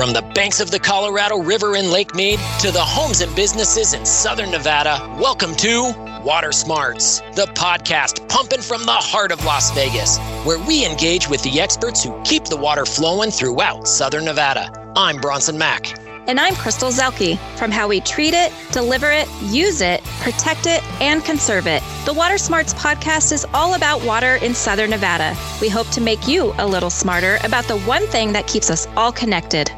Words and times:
From 0.00 0.14
the 0.14 0.22
banks 0.22 0.60
of 0.60 0.70
the 0.70 0.78
Colorado 0.78 1.42
River 1.42 1.76
in 1.76 1.90
Lake 1.90 2.14
Mead 2.14 2.40
to 2.60 2.70
the 2.70 2.80
homes 2.80 3.20
and 3.20 3.36
businesses 3.36 3.92
in 3.92 4.06
southern 4.06 4.50
Nevada, 4.50 4.98
welcome 5.20 5.54
to 5.56 5.92
Water 6.24 6.52
Smarts, 6.52 7.20
the 7.34 7.44
podcast 7.54 8.26
pumping 8.26 8.62
from 8.62 8.86
the 8.86 8.92
heart 8.92 9.30
of 9.30 9.44
Las 9.44 9.70
Vegas, 9.72 10.16
where 10.46 10.58
we 10.58 10.86
engage 10.86 11.28
with 11.28 11.42
the 11.42 11.60
experts 11.60 12.02
who 12.02 12.18
keep 12.22 12.44
the 12.44 12.56
water 12.56 12.86
flowing 12.86 13.30
throughout 13.30 13.86
southern 13.86 14.24
Nevada. 14.24 14.72
I'm 14.96 15.18
Bronson 15.18 15.58
Mack. 15.58 15.98
And 16.26 16.40
I'm 16.40 16.54
Crystal 16.54 16.88
Zelke. 16.88 17.36
From 17.58 17.70
how 17.70 17.86
we 17.86 18.00
treat 18.00 18.32
it, 18.32 18.54
deliver 18.72 19.10
it, 19.10 19.28
use 19.42 19.82
it, 19.82 20.02
protect 20.20 20.64
it, 20.64 20.82
and 21.02 21.22
conserve 21.26 21.66
it, 21.66 21.82
the 22.06 22.14
Water 22.14 22.38
Smarts 22.38 22.72
podcast 22.72 23.32
is 23.32 23.44
all 23.52 23.74
about 23.74 24.02
water 24.02 24.36
in 24.36 24.54
Southern 24.54 24.88
Nevada. 24.88 25.36
We 25.60 25.68
hope 25.68 25.88
to 25.90 26.00
make 26.00 26.26
you 26.26 26.54
a 26.56 26.66
little 26.66 26.88
smarter 26.88 27.38
about 27.44 27.64
the 27.64 27.80
one 27.80 28.06
thing 28.06 28.32
that 28.32 28.46
keeps 28.46 28.70
us 28.70 28.86
all 28.96 29.12
connected 29.12 29.70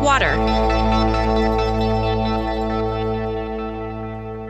water. 0.00 0.34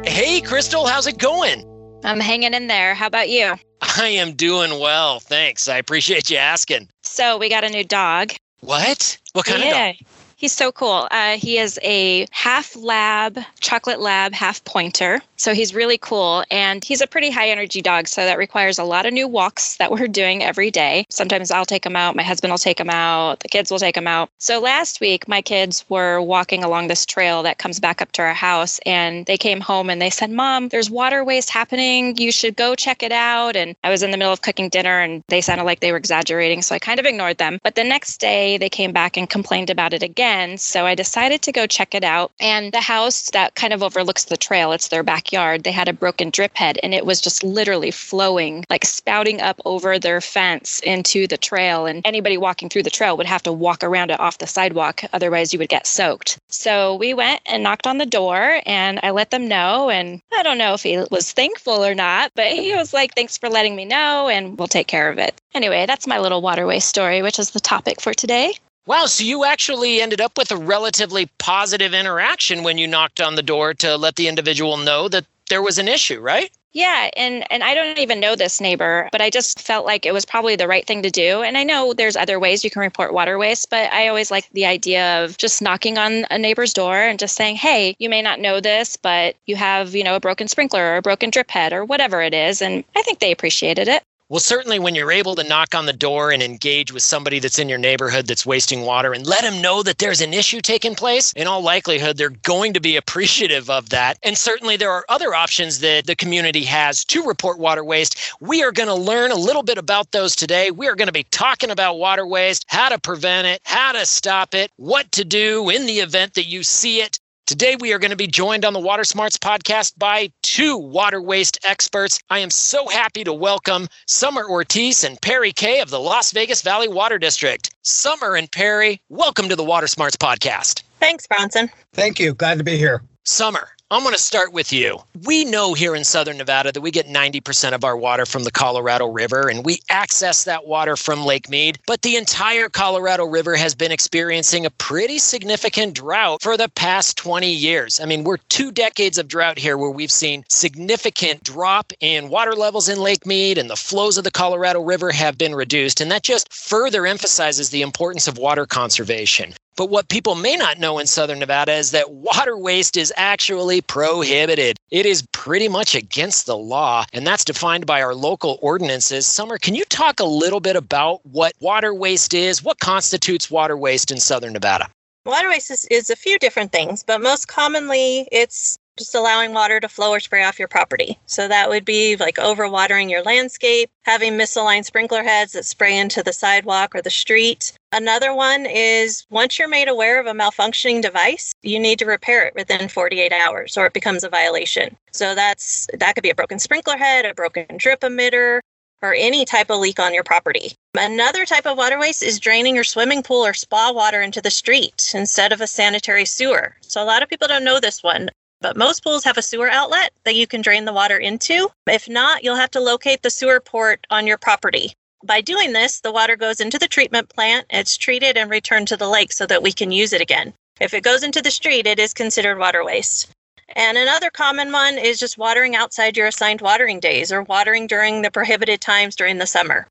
Hey, 0.04 0.40
Crystal, 0.40 0.86
how's 0.86 1.06
it 1.06 1.18
going? 1.18 1.64
I'm 2.04 2.20
hanging 2.20 2.54
in 2.54 2.66
there. 2.66 2.94
How 2.94 3.06
about 3.06 3.28
you? 3.28 3.54
I 3.80 4.08
am 4.08 4.32
doing 4.32 4.80
well, 4.80 5.20
thanks. 5.20 5.68
I 5.68 5.78
appreciate 5.78 6.30
you 6.30 6.36
asking. 6.36 6.88
So, 7.02 7.38
we 7.38 7.48
got 7.48 7.64
a 7.64 7.68
new 7.68 7.84
dog. 7.84 8.32
What? 8.60 9.18
What 9.32 9.46
kind 9.46 9.62
yeah. 9.62 9.90
of 9.90 9.96
dog? 9.96 10.06
He's 10.36 10.52
so 10.52 10.70
cool. 10.70 11.08
Uh, 11.10 11.36
he 11.36 11.58
is 11.58 11.80
a 11.82 12.26
half 12.30 12.76
lab, 12.76 13.38
chocolate 13.60 14.00
lab, 14.00 14.32
half 14.32 14.64
pointer. 14.64 15.20
So 15.38 15.54
he's 15.54 15.74
really 15.74 15.98
cool. 15.98 16.44
And 16.50 16.84
he's 16.84 17.00
a 17.00 17.06
pretty 17.06 17.30
high 17.30 17.48
energy 17.48 17.80
dog. 17.80 18.08
So 18.08 18.24
that 18.24 18.38
requires 18.38 18.78
a 18.78 18.84
lot 18.84 19.06
of 19.06 19.12
new 19.12 19.28
walks 19.28 19.76
that 19.76 19.90
we're 19.92 20.08
doing 20.08 20.42
every 20.42 20.70
day. 20.70 21.06
Sometimes 21.10 21.50
I'll 21.50 21.64
take 21.64 21.86
him 21.86 21.96
out. 21.96 22.16
My 22.16 22.22
husband 22.22 22.50
will 22.50 22.58
take 22.58 22.80
him 22.80 22.90
out. 22.90 23.40
The 23.40 23.48
kids 23.48 23.70
will 23.70 23.78
take 23.78 23.96
him 23.96 24.08
out. 24.08 24.28
So 24.38 24.60
last 24.60 25.00
week, 25.00 25.28
my 25.28 25.40
kids 25.40 25.84
were 25.88 26.20
walking 26.20 26.64
along 26.64 26.88
this 26.88 27.06
trail 27.06 27.42
that 27.44 27.58
comes 27.58 27.78
back 27.78 28.02
up 28.02 28.12
to 28.12 28.22
our 28.22 28.34
house. 28.34 28.80
And 28.84 29.26
they 29.26 29.38
came 29.38 29.60
home 29.60 29.90
and 29.90 30.02
they 30.02 30.10
said, 30.10 30.30
Mom, 30.30 30.68
there's 30.68 30.90
water 30.90 31.24
waste 31.24 31.50
happening. 31.50 32.16
You 32.16 32.32
should 32.32 32.56
go 32.56 32.74
check 32.74 33.02
it 33.02 33.12
out. 33.12 33.54
And 33.54 33.76
I 33.84 33.90
was 33.90 34.02
in 34.02 34.10
the 34.10 34.16
middle 34.16 34.32
of 34.32 34.42
cooking 34.42 34.68
dinner 34.68 34.98
and 34.98 35.22
they 35.28 35.40
sounded 35.40 35.64
like 35.64 35.80
they 35.80 35.92
were 35.92 35.98
exaggerating. 35.98 36.62
So 36.62 36.74
I 36.74 36.80
kind 36.80 36.98
of 36.98 37.06
ignored 37.06 37.38
them. 37.38 37.58
But 37.62 37.76
the 37.76 37.84
next 37.84 38.18
day, 38.18 38.58
they 38.58 38.68
came 38.68 38.92
back 38.92 39.16
and 39.16 39.30
complained 39.30 39.70
about 39.70 39.92
it 39.92 40.02
again. 40.02 40.58
So 40.58 40.84
I 40.84 40.96
decided 40.96 41.42
to 41.42 41.52
go 41.52 41.66
check 41.66 41.94
it 41.94 42.04
out. 42.04 42.32
And 42.40 42.72
the 42.72 42.80
house 42.80 43.30
that 43.30 43.54
kind 43.54 43.72
of 43.72 43.84
overlooks 43.84 44.24
the 44.24 44.36
trail, 44.36 44.72
it's 44.72 44.88
their 44.88 45.04
backyard, 45.04 45.27
they 45.30 45.72
had 45.72 45.88
a 45.88 45.92
broken 45.92 46.30
drip 46.30 46.56
head 46.56 46.78
and 46.82 46.94
it 46.94 47.06
was 47.06 47.20
just 47.20 47.42
literally 47.42 47.90
flowing, 47.90 48.64
like 48.70 48.84
spouting 48.84 49.40
up 49.40 49.60
over 49.64 49.98
their 49.98 50.20
fence 50.20 50.80
into 50.80 51.26
the 51.26 51.36
trail. 51.36 51.86
And 51.86 52.02
anybody 52.04 52.36
walking 52.36 52.68
through 52.68 52.84
the 52.84 52.90
trail 52.90 53.16
would 53.16 53.26
have 53.26 53.42
to 53.44 53.52
walk 53.52 53.84
around 53.84 54.10
it 54.10 54.20
off 54.20 54.38
the 54.38 54.46
sidewalk. 54.46 55.02
Otherwise, 55.12 55.52
you 55.52 55.58
would 55.58 55.68
get 55.68 55.86
soaked. 55.86 56.38
So 56.48 56.94
we 56.96 57.14
went 57.14 57.40
and 57.46 57.62
knocked 57.62 57.86
on 57.86 57.98
the 57.98 58.06
door 58.06 58.60
and 58.66 59.00
I 59.02 59.10
let 59.10 59.30
them 59.30 59.48
know. 59.48 59.90
And 59.90 60.20
I 60.36 60.42
don't 60.42 60.58
know 60.58 60.74
if 60.74 60.82
he 60.82 60.98
was 61.10 61.32
thankful 61.32 61.84
or 61.84 61.94
not, 61.94 62.32
but 62.34 62.46
he 62.52 62.74
was 62.74 62.92
like, 62.92 63.14
thanks 63.14 63.38
for 63.38 63.48
letting 63.48 63.76
me 63.76 63.84
know 63.84 64.28
and 64.28 64.58
we'll 64.58 64.68
take 64.68 64.86
care 64.86 65.10
of 65.10 65.18
it. 65.18 65.40
Anyway, 65.54 65.86
that's 65.86 66.06
my 66.06 66.18
little 66.18 66.42
waterway 66.42 66.78
story, 66.78 67.22
which 67.22 67.38
is 67.38 67.50
the 67.50 67.60
topic 67.60 68.00
for 68.00 68.14
today. 68.14 68.54
Wow, 68.88 69.04
so 69.04 69.22
you 69.22 69.44
actually 69.44 70.00
ended 70.00 70.18
up 70.18 70.38
with 70.38 70.50
a 70.50 70.56
relatively 70.56 71.26
positive 71.36 71.92
interaction 71.92 72.62
when 72.62 72.78
you 72.78 72.86
knocked 72.86 73.20
on 73.20 73.34
the 73.34 73.42
door 73.42 73.74
to 73.74 73.98
let 73.98 74.16
the 74.16 74.28
individual 74.28 74.78
know 74.78 75.08
that 75.10 75.26
there 75.50 75.60
was 75.60 75.76
an 75.76 75.88
issue, 75.88 76.20
right? 76.20 76.50
Yeah, 76.72 77.10
and 77.14 77.44
and 77.52 77.62
I 77.62 77.74
don't 77.74 77.98
even 77.98 78.18
know 78.18 78.34
this 78.34 78.62
neighbor, 78.62 79.10
but 79.12 79.20
I 79.20 79.28
just 79.28 79.60
felt 79.60 79.84
like 79.84 80.06
it 80.06 80.14
was 80.14 80.24
probably 80.24 80.56
the 80.56 80.66
right 80.66 80.86
thing 80.86 81.02
to 81.02 81.10
do. 81.10 81.42
And 81.42 81.58
I 81.58 81.64
know 81.64 81.92
there's 81.92 82.16
other 82.16 82.40
ways 82.40 82.64
you 82.64 82.70
can 82.70 82.80
report 82.80 83.12
water 83.12 83.36
waste, 83.36 83.68
but 83.68 83.92
I 83.92 84.08
always 84.08 84.30
like 84.30 84.48
the 84.54 84.64
idea 84.64 85.22
of 85.22 85.36
just 85.36 85.60
knocking 85.60 85.98
on 85.98 86.24
a 86.30 86.38
neighbor's 86.38 86.72
door 86.72 86.96
and 86.96 87.18
just 87.18 87.36
saying, 87.36 87.56
"Hey, 87.56 87.94
you 87.98 88.08
may 88.08 88.22
not 88.22 88.40
know 88.40 88.58
this, 88.58 88.96
but 88.96 89.36
you 89.44 89.56
have, 89.56 89.94
you 89.94 90.02
know, 90.02 90.16
a 90.16 90.20
broken 90.20 90.48
sprinkler 90.48 90.94
or 90.94 90.96
a 90.96 91.02
broken 91.02 91.28
drip 91.28 91.50
head 91.50 91.74
or 91.74 91.84
whatever 91.84 92.22
it 92.22 92.32
is." 92.32 92.62
And 92.62 92.84
I 92.96 93.02
think 93.02 93.18
they 93.18 93.32
appreciated 93.32 93.86
it. 93.86 94.02
Well, 94.30 94.40
certainly 94.40 94.78
when 94.78 94.94
you're 94.94 95.10
able 95.10 95.36
to 95.36 95.48
knock 95.48 95.74
on 95.74 95.86
the 95.86 95.92
door 95.94 96.30
and 96.32 96.42
engage 96.42 96.92
with 96.92 97.02
somebody 97.02 97.38
that's 97.38 97.58
in 97.58 97.70
your 97.70 97.78
neighborhood 97.78 98.26
that's 98.26 98.44
wasting 98.44 98.82
water 98.82 99.14
and 99.14 99.26
let 99.26 99.40
them 99.40 99.62
know 99.62 99.82
that 99.82 99.96
there's 99.96 100.20
an 100.20 100.34
issue 100.34 100.60
taking 100.60 100.94
place, 100.94 101.32
in 101.32 101.46
all 101.46 101.62
likelihood, 101.62 102.18
they're 102.18 102.28
going 102.28 102.74
to 102.74 102.80
be 102.80 102.96
appreciative 102.98 103.70
of 103.70 103.88
that. 103.88 104.18
And 104.22 104.36
certainly 104.36 104.76
there 104.76 104.90
are 104.90 105.06
other 105.08 105.34
options 105.34 105.78
that 105.78 106.04
the 106.04 106.14
community 106.14 106.64
has 106.64 107.06
to 107.06 107.22
report 107.22 107.58
water 107.58 107.82
waste. 107.82 108.34
We 108.38 108.62
are 108.62 108.70
going 108.70 108.90
to 108.90 108.94
learn 108.94 109.30
a 109.30 109.34
little 109.34 109.62
bit 109.62 109.78
about 109.78 110.12
those 110.12 110.36
today. 110.36 110.70
We 110.72 110.88
are 110.88 110.94
going 110.94 111.06
to 111.06 111.12
be 111.12 111.24
talking 111.30 111.70
about 111.70 111.98
water 111.98 112.26
waste, 112.26 112.66
how 112.68 112.90
to 112.90 112.98
prevent 112.98 113.46
it, 113.46 113.62
how 113.64 113.92
to 113.92 114.04
stop 114.04 114.54
it, 114.54 114.70
what 114.76 115.10
to 115.12 115.24
do 115.24 115.70
in 115.70 115.86
the 115.86 116.00
event 116.00 116.34
that 116.34 116.44
you 116.44 116.62
see 116.64 117.00
it. 117.00 117.18
Today, 117.48 117.76
we 117.80 117.94
are 117.94 117.98
going 117.98 118.10
to 118.10 118.16
be 118.16 118.26
joined 118.26 118.66
on 118.66 118.74
the 118.74 118.78
Water 118.78 119.04
Smarts 119.04 119.38
podcast 119.38 119.94
by 119.96 120.30
two 120.42 120.76
water 120.76 121.18
waste 121.18 121.58
experts. 121.66 122.20
I 122.28 122.40
am 122.40 122.50
so 122.50 122.86
happy 122.88 123.24
to 123.24 123.32
welcome 123.32 123.88
Summer 124.06 124.46
Ortiz 124.46 125.02
and 125.02 125.18
Perry 125.18 125.52
Kay 125.52 125.80
of 125.80 125.88
the 125.88 125.98
Las 125.98 126.30
Vegas 126.32 126.60
Valley 126.60 126.88
Water 126.88 127.18
District. 127.18 127.74
Summer 127.80 128.34
and 128.34 128.52
Perry, 128.52 129.00
welcome 129.08 129.48
to 129.48 129.56
the 129.56 129.64
Water 129.64 129.86
Smarts 129.86 130.14
podcast. 130.14 130.82
Thanks, 131.00 131.26
Bronson. 131.26 131.70
Thank 131.94 132.20
you. 132.20 132.34
Glad 132.34 132.58
to 132.58 132.64
be 132.64 132.76
here. 132.76 133.02
Summer, 133.24 133.70
I'm 133.90 134.02
going 134.02 134.14
to 134.14 134.20
start 134.20 134.52
with 134.52 134.70
you. 134.70 134.98
We 135.24 135.46
know 135.46 135.72
here 135.72 135.94
in 135.94 136.04
Southern 136.04 136.36
Nevada 136.36 136.70
that 136.72 136.80
we 136.82 136.90
get 136.90 137.06
90% 137.06 137.72
of 137.72 137.84
our 137.84 137.96
water 137.96 138.26
from 138.26 138.44
the 138.44 138.50
Colorado 138.50 139.06
River 139.06 139.48
and 139.48 139.64
we 139.64 139.80
access 139.88 140.44
that 140.44 140.66
water 140.66 140.94
from 140.94 141.24
Lake 141.24 141.48
Mead. 141.48 141.78
But 141.86 142.02
the 142.02 142.16
entire 142.16 142.68
Colorado 142.68 143.24
River 143.24 143.56
has 143.56 143.74
been 143.74 143.90
experiencing 143.90 144.66
a 144.66 144.70
pretty 144.70 145.18
significant 145.18 145.94
drought 145.94 146.42
for 146.42 146.58
the 146.58 146.68
past 146.68 147.16
20 147.16 147.50
years. 147.50 147.98
I 147.98 148.04
mean, 148.04 148.24
we're 148.24 148.36
two 148.50 148.70
decades 148.72 149.16
of 149.16 149.26
drought 149.26 149.58
here 149.58 149.78
where 149.78 149.90
we've 149.90 150.12
seen 150.12 150.44
significant 150.50 151.42
drop 151.42 151.90
in 152.00 152.28
water 152.28 152.54
levels 152.54 152.90
in 152.90 153.00
Lake 153.00 153.24
Mead 153.24 153.56
and 153.56 153.70
the 153.70 153.76
flows 153.76 154.18
of 154.18 154.24
the 154.24 154.30
Colorado 154.30 154.82
River 154.82 155.10
have 155.12 155.38
been 155.38 155.54
reduced. 155.54 156.02
And 156.02 156.10
that 156.10 156.24
just 156.24 156.52
further 156.52 157.06
emphasizes 157.06 157.70
the 157.70 157.80
importance 157.80 158.28
of 158.28 158.36
water 158.36 158.66
conservation. 158.66 159.54
But 159.78 159.90
what 159.90 160.08
people 160.08 160.34
may 160.34 160.56
not 160.56 160.80
know 160.80 160.98
in 160.98 161.06
Southern 161.06 161.38
Nevada 161.38 161.72
is 161.72 161.92
that 161.92 162.10
water 162.10 162.58
waste 162.58 162.96
is 162.96 163.12
actually 163.16 163.80
prohibited. 163.80 164.76
It 164.90 165.06
is 165.06 165.24
pretty 165.30 165.68
much 165.68 165.94
against 165.94 166.46
the 166.46 166.56
law, 166.56 167.04
and 167.12 167.24
that's 167.24 167.44
defined 167.44 167.86
by 167.86 168.02
our 168.02 168.12
local 168.12 168.58
ordinances. 168.60 169.24
Summer, 169.24 169.56
can 169.56 169.76
you 169.76 169.84
talk 169.84 170.18
a 170.18 170.24
little 170.24 170.58
bit 170.58 170.74
about 170.74 171.24
what 171.24 171.52
water 171.60 171.94
waste 171.94 172.34
is? 172.34 172.60
What 172.60 172.80
constitutes 172.80 173.52
water 173.52 173.76
waste 173.76 174.10
in 174.10 174.18
Southern 174.18 174.52
Nevada? 174.52 174.88
Water 175.24 175.48
waste 175.48 175.70
is, 175.70 175.84
is 175.92 176.10
a 176.10 176.16
few 176.16 176.40
different 176.40 176.72
things, 176.72 177.04
but 177.04 177.22
most 177.22 177.46
commonly 177.46 178.26
it's 178.32 178.80
just 178.98 179.14
allowing 179.14 179.54
water 179.54 179.80
to 179.80 179.88
flow 179.88 180.10
or 180.12 180.20
spray 180.20 180.44
off 180.44 180.58
your 180.58 180.68
property. 180.68 181.18
So 181.26 181.48
that 181.48 181.68
would 181.68 181.84
be 181.84 182.16
like 182.16 182.36
overwatering 182.36 183.08
your 183.08 183.22
landscape, 183.22 183.90
having 184.02 184.34
misaligned 184.34 184.84
sprinkler 184.84 185.22
heads 185.22 185.52
that 185.52 185.64
spray 185.64 185.96
into 185.96 186.22
the 186.22 186.32
sidewalk 186.32 186.94
or 186.94 187.02
the 187.02 187.10
street. 187.10 187.72
Another 187.92 188.34
one 188.34 188.66
is 188.66 189.24
once 189.30 189.58
you're 189.58 189.68
made 189.68 189.88
aware 189.88 190.20
of 190.20 190.26
a 190.26 190.32
malfunctioning 190.32 191.00
device, 191.00 191.54
you 191.62 191.78
need 191.78 191.98
to 192.00 192.06
repair 192.06 192.44
it 192.44 192.54
within 192.54 192.88
48 192.88 193.32
hours 193.32 193.78
or 193.78 193.86
it 193.86 193.94
becomes 193.94 194.24
a 194.24 194.28
violation. 194.28 194.96
So 195.12 195.34
that's 195.34 195.86
that 195.94 196.14
could 196.14 196.22
be 196.22 196.30
a 196.30 196.34
broken 196.34 196.58
sprinkler 196.58 196.96
head, 196.96 197.24
a 197.24 197.34
broken 197.34 197.66
drip 197.78 198.00
emitter, 198.00 198.60
or 199.02 199.14
any 199.14 199.44
type 199.44 199.70
of 199.70 199.80
leak 199.80 200.00
on 200.00 200.12
your 200.12 200.24
property. 200.24 200.72
Another 200.98 201.46
type 201.46 201.66
of 201.66 201.78
water 201.78 201.98
waste 201.98 202.22
is 202.22 202.40
draining 202.40 202.74
your 202.74 202.84
swimming 202.84 203.22
pool 203.22 203.46
or 203.46 203.54
spa 203.54 203.92
water 203.92 204.20
into 204.20 204.40
the 204.40 204.50
street 204.50 205.12
instead 205.14 205.52
of 205.52 205.60
a 205.60 205.66
sanitary 205.66 206.24
sewer. 206.24 206.76
So 206.80 207.02
a 207.02 207.06
lot 207.06 207.22
of 207.22 207.28
people 207.28 207.48
don't 207.48 207.64
know 207.64 207.80
this 207.80 208.02
one. 208.02 208.30
But 208.60 208.76
most 208.76 209.04
pools 209.04 209.24
have 209.24 209.38
a 209.38 209.42
sewer 209.42 209.70
outlet 209.70 210.12
that 210.24 210.34
you 210.34 210.46
can 210.46 210.62
drain 210.62 210.84
the 210.84 210.92
water 210.92 211.16
into. 211.16 211.70
If 211.86 212.08
not, 212.08 212.42
you'll 212.42 212.56
have 212.56 212.72
to 212.72 212.80
locate 212.80 213.22
the 213.22 213.30
sewer 213.30 213.60
port 213.60 214.06
on 214.10 214.26
your 214.26 214.38
property. 214.38 214.94
By 215.24 215.40
doing 215.40 215.72
this, 215.72 216.00
the 216.00 216.12
water 216.12 216.36
goes 216.36 216.60
into 216.60 216.78
the 216.78 216.88
treatment 216.88 217.28
plant, 217.28 217.66
it's 217.70 217.96
treated 217.96 218.36
and 218.36 218.50
returned 218.50 218.88
to 218.88 218.96
the 218.96 219.08
lake 219.08 219.32
so 219.32 219.46
that 219.46 219.62
we 219.62 219.72
can 219.72 219.90
use 219.90 220.12
it 220.12 220.20
again. 220.20 220.54
If 220.80 220.94
it 220.94 221.02
goes 221.02 221.22
into 221.22 221.42
the 221.42 221.50
street, 221.50 221.86
it 221.86 221.98
is 221.98 222.14
considered 222.14 222.58
water 222.58 222.84
waste. 222.84 223.28
And 223.76 223.98
another 223.98 224.30
common 224.30 224.72
one 224.72 224.96
is 224.96 225.18
just 225.18 225.36
watering 225.36 225.76
outside 225.76 226.16
your 226.16 226.28
assigned 226.28 226.60
watering 226.60 227.00
days 227.00 227.32
or 227.32 227.42
watering 227.42 227.86
during 227.86 228.22
the 228.22 228.30
prohibited 228.30 228.80
times 228.80 229.16
during 229.16 229.38
the 229.38 229.46
summer. 229.46 229.86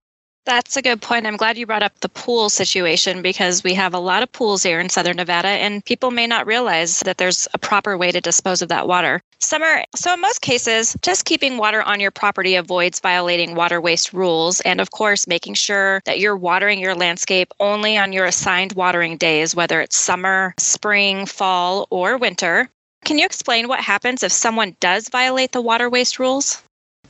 That's 0.47 0.77
a 0.77 0.81
good 0.81 1.01
point. 1.01 1.27
I'm 1.27 1.35
glad 1.35 1.57
you 1.57 1.65
brought 1.65 1.83
up 1.83 1.99
the 1.99 2.07
pool 2.07 2.49
situation 2.49 3.21
because 3.21 3.65
we 3.65 3.73
have 3.73 3.93
a 3.93 3.99
lot 3.99 4.23
of 4.23 4.31
pools 4.31 4.63
here 4.63 4.79
in 4.79 4.87
Southern 4.87 5.17
Nevada, 5.17 5.49
and 5.49 5.83
people 5.83 6.09
may 6.09 6.25
not 6.25 6.47
realize 6.47 7.01
that 7.01 7.17
there's 7.17 7.49
a 7.53 7.57
proper 7.57 7.97
way 7.97 8.13
to 8.13 8.21
dispose 8.21 8.61
of 8.61 8.69
that 8.69 8.87
water. 8.87 9.21
Summer, 9.39 9.83
so 9.93 10.13
in 10.13 10.21
most 10.21 10.39
cases, 10.39 10.95
just 11.01 11.25
keeping 11.25 11.57
water 11.57 11.83
on 11.83 11.99
your 11.99 12.11
property 12.11 12.55
avoids 12.55 13.01
violating 13.01 13.55
water 13.55 13.81
waste 13.81 14.13
rules, 14.13 14.61
and 14.61 14.79
of 14.79 14.91
course, 14.91 15.27
making 15.27 15.55
sure 15.55 16.01
that 16.05 16.21
you're 16.21 16.37
watering 16.37 16.79
your 16.79 16.95
landscape 16.95 17.51
only 17.59 17.97
on 17.97 18.13
your 18.13 18.23
assigned 18.23 18.71
watering 18.71 19.17
days, 19.17 19.53
whether 19.53 19.81
it's 19.81 19.97
summer, 19.97 20.53
spring, 20.57 21.25
fall, 21.25 21.87
or 21.89 22.15
winter. 22.15 22.69
Can 23.03 23.19
you 23.19 23.25
explain 23.25 23.67
what 23.67 23.81
happens 23.81 24.23
if 24.23 24.31
someone 24.31 24.77
does 24.79 25.09
violate 25.09 25.51
the 25.51 25.61
water 25.61 25.89
waste 25.89 26.19
rules? 26.19 26.63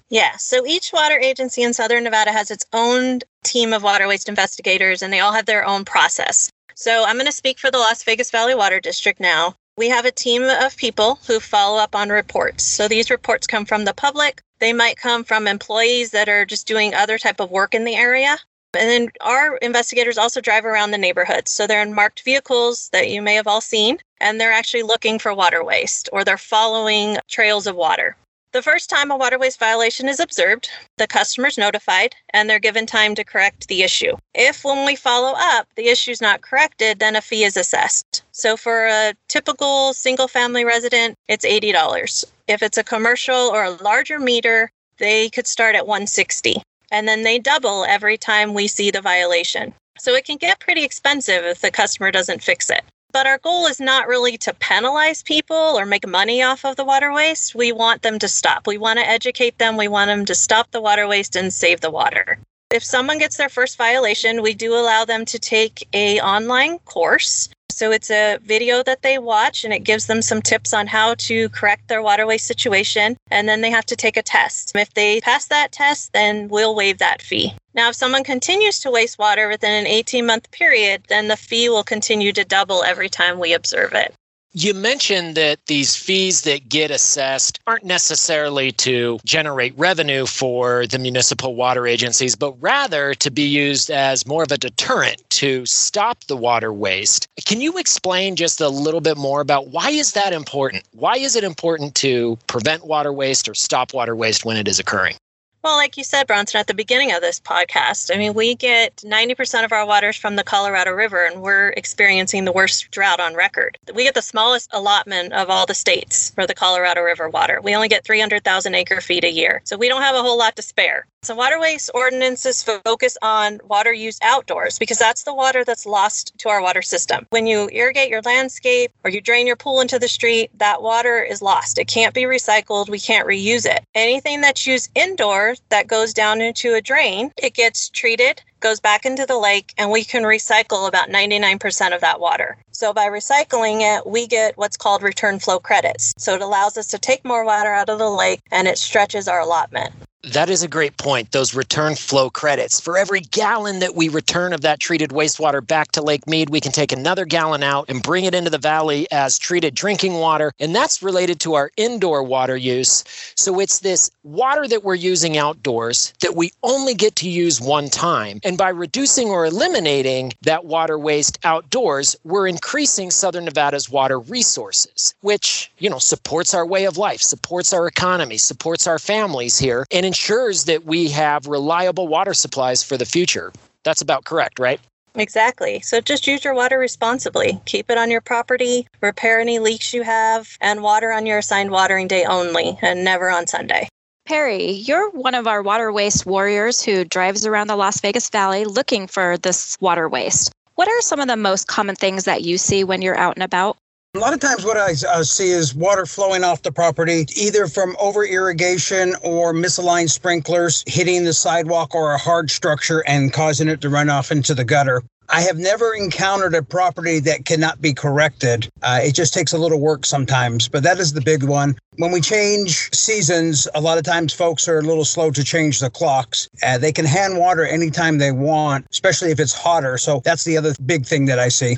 Yeah, 0.09 0.37
so 0.37 0.65
each 0.65 0.93
water 0.93 1.19
agency 1.19 1.63
in 1.63 1.73
Southern 1.73 2.05
Nevada 2.05 2.31
has 2.31 2.49
its 2.49 2.65
own 2.71 3.19
team 3.43 3.73
of 3.73 3.83
water 3.83 4.07
waste 4.07 4.29
investigators, 4.29 5.01
and 5.01 5.11
they 5.11 5.19
all 5.19 5.33
have 5.33 5.45
their 5.45 5.65
own 5.65 5.83
process. 5.83 6.49
So 6.75 7.03
I'm 7.03 7.17
going 7.17 7.25
to 7.25 7.31
speak 7.31 7.59
for 7.59 7.71
the 7.71 7.77
Las 7.77 8.03
Vegas 8.03 8.31
Valley 8.31 8.55
Water 8.55 8.79
District 8.79 9.19
now. 9.19 9.55
We 9.77 9.89
have 9.89 10.05
a 10.05 10.11
team 10.11 10.43
of 10.43 10.77
people 10.77 11.19
who 11.27 11.39
follow 11.39 11.77
up 11.77 11.93
on 11.93 12.09
reports. 12.09 12.63
So 12.63 12.87
these 12.87 13.11
reports 13.11 13.47
come 13.47 13.65
from 13.65 13.83
the 13.83 13.93
public. 13.93 14.41
They 14.59 14.73
might 14.73 14.97
come 14.97 15.23
from 15.23 15.45
employees 15.45 16.11
that 16.11 16.29
are 16.29 16.45
just 16.45 16.67
doing 16.67 16.93
other 16.93 17.17
type 17.17 17.39
of 17.39 17.51
work 17.51 17.75
in 17.75 17.83
the 17.83 17.95
area. 17.95 18.37
And 18.73 18.89
then 18.89 19.09
our 19.21 19.57
investigators 19.57 20.17
also 20.17 20.39
drive 20.39 20.65
around 20.65 20.91
the 20.91 20.97
neighborhoods. 20.97 21.51
So 21.51 21.67
they're 21.67 21.81
in 21.81 21.93
marked 21.93 22.23
vehicles 22.23 22.89
that 22.93 23.09
you 23.09 23.21
may 23.21 23.35
have 23.35 23.47
all 23.47 23.61
seen, 23.61 23.97
and 24.19 24.39
they're 24.39 24.51
actually 24.53 24.83
looking 24.83 25.19
for 25.19 25.33
water 25.33 25.63
waste 25.63 26.09
or 26.13 26.23
they're 26.23 26.37
following 26.37 27.17
trails 27.27 27.67
of 27.67 27.75
water. 27.75 28.15
The 28.57 28.63
first 28.63 28.89
time 28.89 29.11
a 29.11 29.15
water 29.15 29.37
waste 29.37 29.59
violation 29.59 30.09
is 30.09 30.19
observed, 30.19 30.67
the 30.97 31.05
customer 31.05 31.47
is 31.47 31.59
notified 31.59 32.15
and 32.31 32.49
they're 32.49 32.57
given 32.57 32.87
time 32.87 33.13
to 33.13 33.23
correct 33.23 33.67
the 33.67 33.83
issue. 33.83 34.17
If, 34.33 34.63
when 34.63 34.83
we 34.83 34.95
follow 34.95 35.35
up, 35.37 35.67
the 35.75 35.89
issue 35.89 36.09
is 36.09 36.21
not 36.21 36.41
corrected, 36.41 36.97
then 36.97 37.15
a 37.15 37.21
fee 37.21 37.43
is 37.43 37.55
assessed. 37.55 38.23
So 38.31 38.57
for 38.57 38.87
a 38.87 39.13
typical 39.27 39.93
single 39.93 40.27
family 40.27 40.65
resident, 40.65 41.13
it's 41.27 41.45
$80. 41.45 42.25
If 42.47 42.63
it's 42.63 42.79
a 42.79 42.83
commercial 42.83 43.35
or 43.35 43.63
a 43.63 43.83
larger 43.83 44.17
meter, 44.17 44.71
they 44.97 45.29
could 45.29 45.45
start 45.45 45.75
at 45.75 45.85
160 45.85 46.63
and 46.89 47.07
then 47.07 47.21
they 47.21 47.37
double 47.37 47.85
every 47.85 48.17
time 48.17 48.55
we 48.55 48.65
see 48.65 48.89
the 48.89 49.01
violation. 49.01 49.71
So 49.99 50.15
it 50.15 50.25
can 50.25 50.37
get 50.37 50.59
pretty 50.59 50.83
expensive 50.83 51.45
if 51.45 51.61
the 51.61 51.69
customer 51.69 52.09
doesn't 52.09 52.41
fix 52.41 52.71
it. 52.71 52.81
But 53.17 53.25
our 53.25 53.39
goal 53.39 53.65
is 53.65 53.79
not 53.79 54.07
really 54.07 54.37
to 54.37 54.53
penalize 54.53 55.23
people 55.23 55.55
or 55.57 55.87
make 55.87 56.07
money 56.07 56.43
off 56.43 56.63
of 56.63 56.75
the 56.75 56.85
water 56.85 57.11
waste. 57.11 57.55
We 57.55 57.71
want 57.71 58.03
them 58.03 58.19
to 58.19 58.27
stop. 58.27 58.67
We 58.67 58.77
want 58.77 58.99
to 58.99 59.09
educate 59.09 59.57
them. 59.57 59.75
We 59.75 59.87
want 59.87 60.09
them 60.09 60.23
to 60.25 60.35
stop 60.35 60.69
the 60.69 60.81
water 60.81 61.07
waste 61.07 61.35
and 61.35 61.51
save 61.51 61.81
the 61.81 61.89
water. 61.89 62.37
If 62.69 62.83
someone 62.83 63.17
gets 63.17 63.35
their 63.35 63.49
first 63.49 63.75
violation, 63.75 64.43
we 64.43 64.53
do 64.53 64.75
allow 64.75 65.03
them 65.03 65.25
to 65.25 65.39
take 65.39 65.87
a 65.93 66.19
online 66.19 66.77
course 66.77 67.49
so 67.77 67.91
it's 67.91 68.09
a 68.09 68.39
video 68.41 68.81
that 68.81 69.03
they 69.03 69.19
watch 69.19 69.63
and 69.63 69.71
it 69.71 69.83
gives 69.83 70.07
them 70.07 70.23
some 70.23 70.41
tips 70.41 70.73
on 70.73 70.87
how 70.87 71.13
to 71.13 71.47
correct 71.49 71.87
their 71.87 72.01
waterway 72.01 72.39
situation. 72.39 73.15
And 73.29 73.47
then 73.47 73.61
they 73.61 73.69
have 73.69 73.85
to 73.85 73.95
take 73.95 74.17
a 74.17 74.23
test. 74.23 74.71
If 74.75 74.95
they 74.95 75.21
pass 75.21 75.45
that 75.45 75.73
test, 75.73 76.11
then 76.11 76.47
we'll 76.47 76.73
waive 76.73 76.97
that 76.97 77.21
fee. 77.21 77.53
Now, 77.75 77.89
if 77.89 77.95
someone 77.95 78.23
continues 78.23 78.79
to 78.79 78.89
waste 78.89 79.19
water 79.19 79.47
within 79.47 79.73
an 79.73 79.85
18 79.85 80.25
month 80.25 80.49
period, 80.49 81.03
then 81.07 81.27
the 81.27 81.37
fee 81.37 81.69
will 81.69 81.83
continue 81.83 82.33
to 82.33 82.43
double 82.43 82.83
every 82.83 83.09
time 83.09 83.37
we 83.37 83.53
observe 83.53 83.93
it. 83.93 84.11
You 84.59 84.73
mentioned 84.73 85.35
that 85.35 85.63
these 85.67 85.95
fees 85.95 86.41
that 86.41 86.67
get 86.67 86.89
assessed 86.89 87.59
aren't 87.67 87.83
necessarily 87.83 88.71
to 88.71 89.19
generate 89.23 89.77
revenue 89.77 90.25
for 90.25 90.87
the 90.87 90.97
municipal 90.97 91.53
water 91.53 91.85
agencies, 91.85 92.35
but 92.35 92.59
rather 92.59 93.13
to 93.13 93.29
be 93.29 93.43
used 93.43 93.91
as 93.91 94.25
more 94.25 94.41
of 94.41 94.51
a 94.51 94.57
deterrent 94.57 95.21
to 95.29 95.63
stop 95.67 96.23
the 96.23 96.35
water 96.35 96.73
waste. 96.73 97.27
Can 97.45 97.61
you 97.61 97.77
explain 97.77 98.35
just 98.35 98.59
a 98.59 98.67
little 98.67 98.99
bit 98.99 99.15
more 99.15 99.41
about 99.41 99.67
why 99.67 99.91
is 99.91 100.13
that 100.13 100.33
important? 100.33 100.85
Why 100.91 101.17
is 101.17 101.35
it 101.35 101.43
important 101.43 101.93
to 101.97 102.39
prevent 102.47 102.83
water 102.83 103.13
waste 103.13 103.47
or 103.47 103.53
stop 103.53 103.93
water 103.93 104.15
waste 104.15 104.43
when 104.43 104.57
it 104.57 104.67
is 104.67 104.79
occurring? 104.79 105.17
Well, 105.63 105.75
like 105.75 105.97
you 105.97 106.03
said, 106.03 106.27
Bronson, 106.27 106.59
at 106.59 106.67
the 106.67 106.73
beginning 106.73 107.11
of 107.11 107.21
this 107.21 107.39
podcast, 107.39 108.13
I 108.13 108.17
mean, 108.17 108.33
we 108.33 108.55
get 108.55 108.95
90% 108.97 109.65
of 109.65 109.71
our 109.71 109.85
waters 109.85 110.15
from 110.15 110.35
the 110.35 110.43
Colorado 110.43 110.91
River, 110.91 111.25
and 111.25 111.41
we're 111.41 111.69
experiencing 111.69 112.45
the 112.45 112.51
worst 112.51 112.89
drought 112.91 113.19
on 113.19 113.35
record. 113.35 113.77
We 113.93 114.03
get 114.03 114.13
the 114.13 114.21
smallest 114.21 114.69
allotment 114.71 115.33
of 115.33 115.49
all 115.49 115.65
the 115.65 115.73
states 115.73 116.29
for 116.31 116.45
the 116.45 116.53
Colorado 116.53 117.01
River 117.01 117.27
water. 117.27 117.59
We 117.61 117.75
only 117.75 117.89
get 117.89 118.05
300,000 118.05 118.75
acre 118.75 119.01
feet 119.01 119.23
a 119.23 119.31
year, 119.31 119.61
so 119.65 119.77
we 119.77 119.89
don't 119.89 120.03
have 120.03 120.15
a 120.15 120.21
whole 120.21 120.37
lot 120.37 120.55
to 120.55 120.61
spare. 120.61 121.05
So, 121.27 121.35
water 121.35 121.59
waste 121.59 121.91
ordinances 121.93 122.63
focus 122.63 123.17
on 123.21 123.59
water 123.65 123.91
use 123.91 124.17
outdoors 124.21 124.79
because 124.79 124.97
that's 124.97 125.23
the 125.23 125.33
water 125.33 125.65
that's 125.65 125.85
lost 125.85 126.31
to 126.37 126.47
our 126.47 126.61
water 126.61 126.81
system. 126.81 127.27
When 127.31 127.45
you 127.45 127.67
irrigate 127.73 128.09
your 128.09 128.21
landscape 128.21 128.93
or 129.03 129.09
you 129.09 129.19
drain 129.19 129.45
your 129.45 129.57
pool 129.57 129.81
into 129.81 129.99
the 129.99 130.07
street, 130.07 130.51
that 130.57 130.81
water 130.81 131.21
is 131.21 131.41
lost. 131.41 131.79
It 131.79 131.89
can't 131.89 132.13
be 132.13 132.21
recycled. 132.21 132.87
We 132.87 133.01
can't 133.01 133.27
reuse 133.27 133.65
it. 133.65 133.83
Anything 133.93 134.39
that's 134.39 134.65
used 134.65 134.89
indoors 134.95 135.61
that 135.67 135.87
goes 135.87 136.13
down 136.13 136.39
into 136.39 136.75
a 136.75 136.81
drain, 136.81 137.33
it 137.35 137.53
gets 137.53 137.89
treated, 137.89 138.41
goes 138.61 138.79
back 138.79 139.05
into 139.05 139.25
the 139.25 139.37
lake, 139.37 139.73
and 139.77 139.91
we 139.91 140.05
can 140.05 140.23
recycle 140.23 140.87
about 140.87 141.09
99% 141.09 141.93
of 141.93 141.99
that 141.99 142.21
water. 142.21 142.55
So 142.71 142.93
by 142.93 143.07
recycling 143.07 143.81
it, 143.81 144.07
we 144.07 144.27
get 144.27 144.57
what's 144.57 144.77
called 144.77 145.03
return 145.03 145.39
flow 145.39 145.59
credits. 145.59 146.13
So 146.17 146.35
it 146.35 146.41
allows 146.41 146.77
us 146.77 146.87
to 146.87 146.97
take 146.97 147.25
more 147.25 147.43
water 147.43 147.73
out 147.73 147.89
of 147.89 147.99
the 147.99 148.09
lake 148.09 148.39
and 148.49 148.65
it 148.65 148.77
stretches 148.77 149.27
our 149.27 149.41
allotment. 149.41 149.93
That 150.33 150.49
is 150.49 150.61
a 150.61 150.67
great 150.67 150.97
point. 150.97 151.31
Those 151.31 151.55
return 151.55 151.95
flow 151.95 152.29
credits. 152.29 152.81
For 152.81 152.97
every 152.97 153.21
gallon 153.21 153.79
that 153.79 153.95
we 153.95 154.09
return 154.09 154.51
of 154.51 154.59
that 154.61 154.79
treated 154.79 155.11
wastewater 155.11 155.65
back 155.65 155.93
to 155.93 156.01
Lake 156.01 156.27
Mead, 156.27 156.49
we 156.49 156.59
can 156.59 156.73
take 156.73 156.91
another 156.91 157.23
gallon 157.23 157.63
out 157.63 157.85
and 157.87 158.03
bring 158.03 158.25
it 158.25 158.35
into 158.35 158.49
the 158.49 158.57
valley 158.57 159.07
as 159.11 159.39
treated 159.39 159.73
drinking 159.73 160.15
water. 160.15 160.51
And 160.59 160.75
that's 160.75 161.01
related 161.01 161.39
to 161.41 161.53
our 161.53 161.71
indoor 161.77 162.23
water 162.23 162.57
use. 162.57 163.05
So 163.35 163.59
it's 163.61 163.79
this 163.79 164.11
water 164.23 164.67
that 164.67 164.83
we're 164.83 164.95
using 164.95 165.37
outdoors 165.37 166.13
that 166.19 166.35
we 166.35 166.51
only 166.61 166.93
get 166.93 167.15
to 167.17 167.29
use 167.29 167.61
one 167.61 167.89
time. 167.89 168.41
And 168.43 168.57
by 168.57 168.69
reducing 168.69 169.29
or 169.29 169.45
eliminating 169.45 170.33
that 170.41 170.65
water 170.65 170.99
waste 170.99 171.39
outdoors, 171.45 172.17
we're 172.25 172.47
increasing 172.47 173.11
Southern 173.11 173.45
Nevada's 173.45 173.89
water 173.89 174.19
resources, 174.19 175.15
which, 175.21 175.71
you 175.77 175.89
know, 175.89 175.99
supports 175.99 176.53
our 176.53 176.65
way 176.65 176.83
of 176.83 176.97
life, 176.97 177.21
supports 177.21 177.71
our 177.71 177.87
economy, 177.87 178.37
supports 178.37 178.87
our 178.87 178.99
families 178.99 179.57
here. 179.57 179.85
And 179.89 180.05
ensures 180.17 180.65
that 180.65 180.83
we 180.83 181.09
have 181.09 181.45
reliable 181.45 182.07
water 182.07 182.33
supplies 182.33 182.81
for 182.81 182.97
the 182.97 183.05
future. 183.05 183.53
That's 183.83 184.01
about 184.01 184.25
correct, 184.25 184.57
right? 184.57 184.79
Exactly. 185.13 185.79
So 185.81 186.01
just 186.01 186.25
use 186.25 186.43
your 186.43 186.55
water 186.55 186.79
responsibly. 186.79 187.61
Keep 187.65 187.91
it 187.91 187.99
on 187.99 188.09
your 188.09 188.21
property, 188.21 188.87
repair 188.99 189.39
any 189.39 189.59
leaks 189.59 189.93
you 189.93 190.01
have, 190.01 190.57
and 190.59 190.81
water 190.81 191.11
on 191.11 191.27
your 191.27 191.37
assigned 191.37 191.69
watering 191.69 192.07
day 192.07 192.25
only 192.25 192.79
and 192.81 193.03
never 193.03 193.29
on 193.29 193.45
Sunday. 193.45 193.87
Perry, 194.25 194.71
you're 194.71 195.11
one 195.11 195.35
of 195.35 195.45
our 195.45 195.61
water 195.61 195.91
waste 195.93 196.25
warriors 196.25 196.83
who 196.83 197.05
drives 197.05 197.45
around 197.45 197.67
the 197.67 197.75
Las 197.75 198.01
Vegas 198.01 198.29
Valley 198.31 198.65
looking 198.65 199.05
for 199.05 199.37
this 199.37 199.77
water 199.79 200.09
waste. 200.09 200.51
What 200.75 200.87
are 200.87 201.01
some 201.01 201.19
of 201.19 201.27
the 201.27 201.37
most 201.37 201.67
common 201.67 201.95
things 201.95 202.25
that 202.25 202.41
you 202.41 202.57
see 202.57 202.83
when 202.83 203.03
you're 203.03 203.17
out 203.17 203.35
and 203.35 203.43
about? 203.43 203.77
A 204.17 204.19
lot 204.19 204.33
of 204.33 204.39
times, 204.39 204.65
what 204.65 204.77
I 204.77 204.95
uh, 205.07 205.21
see 205.21 205.51
is 205.51 205.75
water 205.75 206.07
flowing 206.07 206.43
off 206.43 206.63
the 206.63 206.71
property, 206.71 207.27
either 207.35 207.67
from 207.67 207.95
over 207.99 208.25
irrigation 208.25 209.13
or 209.21 209.53
misaligned 209.53 210.09
sprinklers 210.09 210.83
hitting 210.87 211.23
the 211.23 211.33
sidewalk 211.33 211.93
or 211.93 212.13
a 212.13 212.17
hard 212.17 212.49
structure 212.49 213.03
and 213.05 213.31
causing 213.31 213.67
it 213.67 213.79
to 213.81 213.89
run 213.89 214.09
off 214.09 214.31
into 214.31 214.55
the 214.55 214.65
gutter. 214.65 215.03
I 215.29 215.41
have 215.41 215.59
never 215.59 215.93
encountered 215.93 216.55
a 216.55 216.63
property 216.63 217.19
that 217.19 217.45
cannot 217.45 217.79
be 217.79 217.93
corrected. 217.93 218.67
Uh, 218.81 219.01
it 219.03 219.13
just 219.13 219.35
takes 219.35 219.53
a 219.53 219.57
little 219.59 219.79
work 219.79 220.03
sometimes, 220.03 220.67
but 220.67 220.81
that 220.81 220.97
is 220.97 221.13
the 221.13 221.21
big 221.21 221.43
one. 221.43 221.77
When 221.97 222.11
we 222.11 222.19
change 222.19 222.89
seasons, 222.95 223.67
a 223.75 223.81
lot 223.81 223.99
of 223.99 224.03
times 224.03 224.33
folks 224.33 224.67
are 224.67 224.79
a 224.79 224.81
little 224.83 225.05
slow 225.05 225.29
to 225.29 225.43
change 225.43 225.79
the 225.79 225.91
clocks. 225.91 226.49
Uh, 226.63 226.79
they 226.79 226.91
can 226.91 227.05
hand 227.05 227.37
water 227.37 227.67
anytime 227.67 228.17
they 228.17 228.31
want, 228.31 228.87
especially 228.91 229.29
if 229.29 229.39
it's 229.39 229.53
hotter. 229.53 229.99
So 229.99 230.23
that's 230.25 230.43
the 230.43 230.57
other 230.57 230.73
big 230.83 231.05
thing 231.05 231.25
that 231.25 231.37
I 231.37 231.49
see. 231.49 231.77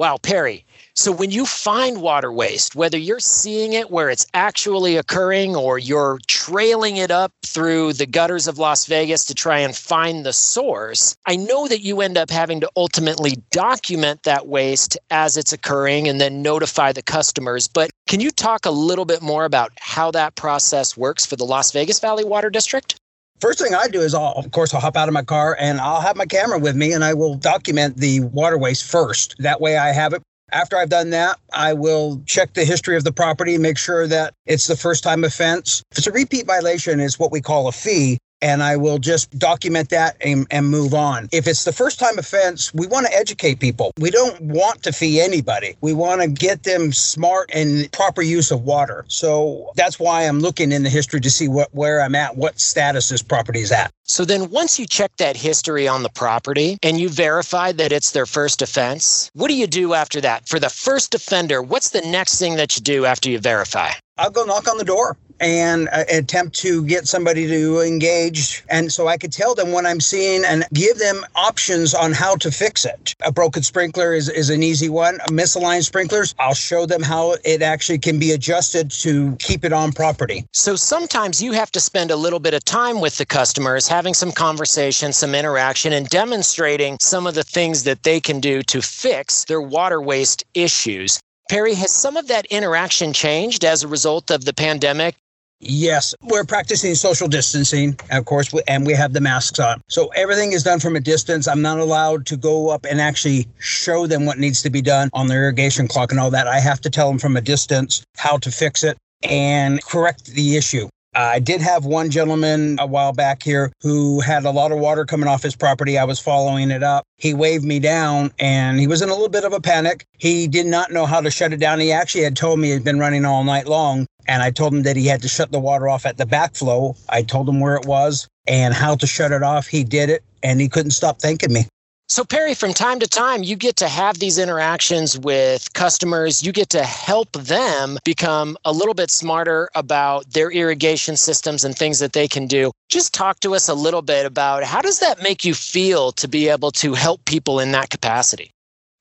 Wow, 0.00 0.16
Perry, 0.16 0.64
so 1.00 1.12
when 1.12 1.30
you 1.30 1.46
find 1.46 2.02
water 2.02 2.30
waste, 2.30 2.74
whether 2.74 2.98
you're 2.98 3.20
seeing 3.20 3.72
it 3.72 3.90
where 3.90 4.10
it's 4.10 4.26
actually 4.34 4.98
occurring 4.98 5.56
or 5.56 5.78
you're 5.78 6.18
trailing 6.26 6.98
it 6.98 7.10
up 7.10 7.32
through 7.42 7.94
the 7.94 8.04
gutters 8.04 8.46
of 8.46 8.58
Las 8.58 8.84
Vegas 8.84 9.24
to 9.24 9.34
try 9.34 9.60
and 9.60 9.74
find 9.74 10.26
the 10.26 10.34
source, 10.34 11.16
I 11.24 11.36
know 11.36 11.66
that 11.68 11.80
you 11.80 12.02
end 12.02 12.18
up 12.18 12.28
having 12.28 12.60
to 12.60 12.70
ultimately 12.76 13.38
document 13.50 14.24
that 14.24 14.46
waste 14.46 14.98
as 15.10 15.38
it's 15.38 15.54
occurring 15.54 16.06
and 16.06 16.20
then 16.20 16.42
notify 16.42 16.92
the 16.92 17.02
customers. 17.02 17.66
But 17.66 17.90
can 18.06 18.20
you 18.20 18.30
talk 18.30 18.66
a 18.66 18.70
little 18.70 19.06
bit 19.06 19.22
more 19.22 19.46
about 19.46 19.72
how 19.80 20.10
that 20.10 20.34
process 20.34 20.98
works 20.98 21.24
for 21.24 21.36
the 21.36 21.46
Las 21.46 21.72
Vegas 21.72 21.98
Valley 21.98 22.24
Water 22.24 22.50
District? 22.50 22.94
First 23.40 23.58
thing 23.58 23.74
I 23.74 23.88
do 23.88 24.02
is, 24.02 24.12
I'll, 24.12 24.34
of 24.36 24.50
course, 24.50 24.74
I'll 24.74 24.82
hop 24.82 24.98
out 24.98 25.08
of 25.08 25.14
my 25.14 25.22
car 25.22 25.56
and 25.58 25.80
I'll 25.80 26.02
have 26.02 26.14
my 26.14 26.26
camera 26.26 26.58
with 26.58 26.76
me 26.76 26.92
and 26.92 27.02
I 27.02 27.14
will 27.14 27.36
document 27.36 27.96
the 27.96 28.20
water 28.20 28.58
waste 28.58 28.84
first. 28.84 29.34
That 29.38 29.62
way 29.62 29.78
I 29.78 29.92
have 29.92 30.12
it 30.12 30.22
after 30.52 30.76
I've 30.76 30.88
done 30.90 31.10
that, 31.10 31.38
I 31.52 31.72
will 31.72 32.22
check 32.26 32.54
the 32.54 32.64
history 32.64 32.96
of 32.96 33.04
the 33.04 33.12
property, 33.12 33.58
make 33.58 33.78
sure 33.78 34.06
that 34.06 34.34
it's 34.46 34.66
the 34.66 34.76
first 34.76 35.02
time 35.02 35.24
offense. 35.24 35.82
If 35.92 35.98
it's 35.98 36.06
a 36.06 36.12
repeat 36.12 36.46
violation, 36.46 37.00
it's 37.00 37.18
what 37.18 37.32
we 37.32 37.40
call 37.40 37.68
a 37.68 37.72
fee 37.72 38.18
and 38.42 38.62
I 38.62 38.76
will 38.76 38.98
just 38.98 39.38
document 39.38 39.90
that 39.90 40.16
and, 40.20 40.46
and, 40.50 40.70
move 40.70 40.94
on. 40.94 41.28
If 41.32 41.48
it's 41.48 41.64
the 41.64 41.72
first 41.72 41.98
time 41.98 42.18
offense, 42.18 42.72
we 42.72 42.86
want 42.86 43.06
to 43.06 43.12
educate 43.14 43.58
people. 43.58 43.92
We 43.98 44.10
don't 44.10 44.40
want 44.40 44.82
to 44.84 44.92
fee 44.92 45.20
anybody. 45.20 45.76
We 45.80 45.92
want 45.92 46.20
to 46.20 46.28
get 46.28 46.62
them 46.62 46.92
smart 46.92 47.50
and 47.52 47.90
proper 47.92 48.22
use 48.22 48.50
of 48.50 48.62
water. 48.62 49.04
So 49.08 49.72
that's 49.74 49.98
why 49.98 50.22
I'm 50.22 50.38
looking 50.38 50.70
in 50.70 50.82
the 50.84 50.90
history 50.90 51.20
to 51.22 51.30
see 51.30 51.48
what 51.48 51.74
where 51.74 52.02
I'm 52.02 52.14
at, 52.14 52.36
what 52.36 52.60
status 52.60 53.08
this 53.08 53.22
property 53.22 53.60
is 53.60 53.72
at. 53.72 53.90
So 54.04 54.24
then 54.24 54.50
once 54.50 54.78
you 54.78 54.86
check 54.86 55.16
that 55.16 55.36
history 55.36 55.88
on 55.88 56.02
the 56.02 56.08
property 56.08 56.78
and 56.82 57.00
you 57.00 57.08
verify 57.08 57.72
that 57.72 57.92
it's 57.92 58.10
their 58.10 58.26
first 58.26 58.60
offense, 58.60 59.30
what 59.34 59.48
do 59.48 59.54
you 59.54 59.66
do 59.66 59.94
after 59.94 60.20
that? 60.20 60.48
For 60.48 60.58
the 60.58 60.68
first 60.68 61.14
offender, 61.14 61.62
what's 61.62 61.90
the 61.90 62.00
next 62.02 62.38
thing 62.38 62.56
that 62.56 62.76
you 62.76 62.82
do 62.82 63.06
after 63.06 63.30
you 63.30 63.38
verify? 63.38 63.90
I'll 64.18 64.30
go 64.30 64.44
knock 64.44 64.68
on 64.68 64.78
the 64.78 64.84
door 64.84 65.16
and 65.40 65.88
uh, 65.92 66.04
attempt 66.12 66.54
to 66.60 66.84
get 66.84 67.08
somebody 67.08 67.46
to 67.46 67.80
engage. 67.80 68.62
And 68.68 68.92
so 68.92 69.08
I 69.08 69.16
could 69.16 69.32
tell 69.32 69.54
them 69.54 69.72
what 69.72 69.86
I'm 69.86 70.00
seeing 70.00 70.44
and 70.44 70.64
give 70.72 70.98
them 70.98 71.24
options 71.34 71.94
on 71.94 72.12
how 72.12 72.36
to 72.36 72.50
fix 72.50 72.84
it. 72.84 73.14
A 73.24 73.32
broken 73.32 73.62
sprinkler 73.62 74.14
is, 74.14 74.28
is 74.28 74.50
an 74.50 74.62
easy 74.62 74.88
one. 74.88 75.18
Misaligned 75.28 75.84
sprinklers, 75.84 76.34
I'll 76.38 76.54
show 76.54 76.86
them 76.86 77.02
how 77.02 77.36
it 77.44 77.62
actually 77.62 77.98
can 77.98 78.18
be 78.18 78.32
adjusted 78.32 78.90
to 79.02 79.34
keep 79.36 79.64
it 79.64 79.72
on 79.72 79.92
property. 79.92 80.44
So 80.52 80.76
sometimes 80.76 81.42
you 81.42 81.52
have 81.52 81.72
to 81.72 81.80
spend 81.80 82.10
a 82.10 82.16
little 82.16 82.40
bit 82.40 82.54
of 82.54 82.64
time 82.64 83.00
with 83.00 83.16
the 83.16 83.26
customers, 83.26 83.88
having 83.88 84.14
some 84.14 84.32
conversation, 84.32 85.12
some 85.12 85.34
interaction, 85.34 85.92
and 85.92 86.08
demonstrating 86.08 86.98
some 87.00 87.26
of 87.26 87.34
the 87.34 87.42
things 87.42 87.84
that 87.84 88.02
they 88.02 88.20
can 88.20 88.40
do 88.40 88.62
to 88.62 88.82
fix 88.82 89.44
their 89.44 89.60
water 89.60 90.00
waste 90.00 90.44
issues. 90.54 91.20
Perry, 91.48 91.74
has 91.74 91.90
some 91.90 92.16
of 92.16 92.28
that 92.28 92.46
interaction 92.46 93.12
changed 93.12 93.64
as 93.64 93.82
a 93.82 93.88
result 93.88 94.30
of 94.30 94.44
the 94.44 94.52
pandemic? 94.52 95.16
Yes, 95.62 96.14
we're 96.22 96.44
practicing 96.44 96.94
social 96.94 97.28
distancing, 97.28 97.98
of 98.10 98.24
course, 98.24 98.50
and 98.66 98.86
we 98.86 98.94
have 98.94 99.12
the 99.12 99.20
masks 99.20 99.58
on. 99.58 99.82
So 99.88 100.08
everything 100.16 100.52
is 100.52 100.62
done 100.62 100.80
from 100.80 100.96
a 100.96 101.00
distance. 101.00 101.46
I'm 101.46 101.60
not 101.60 101.78
allowed 101.78 102.24
to 102.26 102.38
go 102.38 102.70
up 102.70 102.86
and 102.88 102.98
actually 102.98 103.46
show 103.58 104.06
them 104.06 104.24
what 104.24 104.38
needs 104.38 104.62
to 104.62 104.70
be 104.70 104.80
done 104.80 105.10
on 105.12 105.26
the 105.26 105.34
irrigation 105.34 105.86
clock 105.86 106.12
and 106.12 106.20
all 106.20 106.30
that. 106.30 106.48
I 106.48 106.60
have 106.60 106.80
to 106.80 106.90
tell 106.90 107.08
them 107.08 107.18
from 107.18 107.36
a 107.36 107.42
distance 107.42 108.02
how 108.16 108.38
to 108.38 108.50
fix 108.50 108.82
it 108.82 108.96
and 109.22 109.84
correct 109.84 110.28
the 110.28 110.56
issue. 110.56 110.88
I 111.14 111.40
did 111.40 111.60
have 111.60 111.84
one 111.84 112.08
gentleman 112.08 112.76
a 112.78 112.86
while 112.86 113.12
back 113.12 113.42
here 113.42 113.72
who 113.82 114.20
had 114.20 114.44
a 114.44 114.50
lot 114.50 114.70
of 114.70 114.78
water 114.78 115.04
coming 115.04 115.28
off 115.28 115.42
his 115.42 115.56
property. 115.56 115.98
I 115.98 116.04
was 116.04 116.20
following 116.20 116.70
it 116.70 116.84
up. 116.84 117.04
He 117.16 117.34
waved 117.34 117.64
me 117.64 117.80
down 117.80 118.30
and 118.38 118.78
he 118.78 118.86
was 118.86 119.02
in 119.02 119.08
a 119.08 119.12
little 119.12 119.28
bit 119.28 119.44
of 119.44 119.52
a 119.52 119.60
panic. 119.60 120.04
He 120.18 120.46
did 120.46 120.66
not 120.66 120.92
know 120.92 121.06
how 121.06 121.20
to 121.20 121.30
shut 121.30 121.52
it 121.52 121.58
down. 121.58 121.80
He 121.80 121.90
actually 121.92 122.24
had 122.24 122.36
told 122.36 122.60
me 122.60 122.70
he'd 122.70 122.84
been 122.84 123.00
running 123.00 123.24
all 123.24 123.42
night 123.42 123.66
long. 123.66 124.06
And 124.30 124.44
I 124.44 124.52
told 124.52 124.72
him 124.72 124.84
that 124.84 124.94
he 124.94 125.08
had 125.08 125.22
to 125.22 125.28
shut 125.28 125.50
the 125.50 125.58
water 125.58 125.88
off 125.88 126.06
at 126.06 126.16
the 126.16 126.24
backflow. 126.24 126.96
I 127.08 127.22
told 127.22 127.48
him 127.48 127.58
where 127.58 127.74
it 127.74 127.84
was 127.84 128.28
and 128.46 128.72
how 128.72 128.94
to 128.94 129.04
shut 129.04 129.32
it 129.32 129.42
off. 129.42 129.66
He 129.66 129.82
did 129.82 130.08
it 130.08 130.22
and 130.40 130.60
he 130.60 130.68
couldn't 130.68 130.92
stop 130.92 131.18
thanking 131.18 131.52
me. 131.52 131.66
So, 132.06 132.24
Perry, 132.24 132.54
from 132.54 132.72
time 132.72 133.00
to 133.00 133.08
time, 133.08 133.42
you 133.42 133.56
get 133.56 133.74
to 133.76 133.88
have 133.88 134.20
these 134.20 134.38
interactions 134.38 135.18
with 135.18 135.72
customers. 135.72 136.44
You 136.44 136.52
get 136.52 136.68
to 136.70 136.84
help 136.84 137.32
them 137.32 137.98
become 138.04 138.56
a 138.64 138.70
little 138.70 138.94
bit 138.94 139.10
smarter 139.10 139.68
about 139.74 140.32
their 140.32 140.52
irrigation 140.52 141.16
systems 141.16 141.64
and 141.64 141.76
things 141.76 141.98
that 141.98 142.12
they 142.12 142.28
can 142.28 142.46
do. 142.46 142.70
Just 142.88 143.12
talk 143.12 143.40
to 143.40 143.56
us 143.56 143.68
a 143.68 143.74
little 143.74 144.02
bit 144.02 144.26
about 144.26 144.62
how 144.62 144.80
does 144.80 145.00
that 145.00 145.24
make 145.24 145.44
you 145.44 145.54
feel 145.54 146.12
to 146.12 146.28
be 146.28 146.48
able 146.48 146.70
to 146.72 146.94
help 146.94 147.24
people 147.24 147.58
in 147.58 147.72
that 147.72 147.90
capacity? 147.90 148.52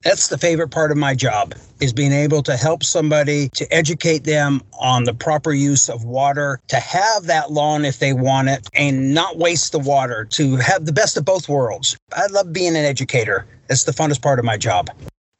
That's 0.06 0.29
the 0.29 0.38
favorite 0.38 0.70
part 0.70 0.91
of 0.91 0.98
my 0.98 1.13
job 1.13 1.53
is 1.82 1.91
being 1.91 2.13
able 2.13 2.41
to 2.44 2.56
help 2.56 2.86
somebody 2.86 3.50
to 3.50 3.68
educate 3.74 4.24
them 4.24 4.62
on 4.79 5.03
the 5.03 5.13
proper 5.13 5.51
use 5.51 5.89
of 5.89 6.06
water, 6.06 6.62
to 6.70 6.77
have 6.77 7.25
that 7.25 7.51
lawn 7.51 7.84
if 7.84 8.00
they 8.00 8.13
want 8.13 8.48
it 8.48 8.65
and 8.74 9.13
not 9.13 9.38
waste 9.38 9.74
the 9.74 9.79
water, 9.79 10.24
to 10.24 10.56
have 10.56 10.86
the 10.86 10.94
best 10.94 11.18
of 11.18 11.25
both 11.25 11.50
worlds. 11.50 11.98
I 12.13 12.27
love 12.27 12.53
being 12.53 12.77
an 12.77 12.86
educator. 12.86 13.46
It's 13.70 13.84
the 13.84 13.91
funnest 13.91 14.22
part 14.22 14.39
of 14.39 14.46
my 14.46 14.56
job. 14.56 14.89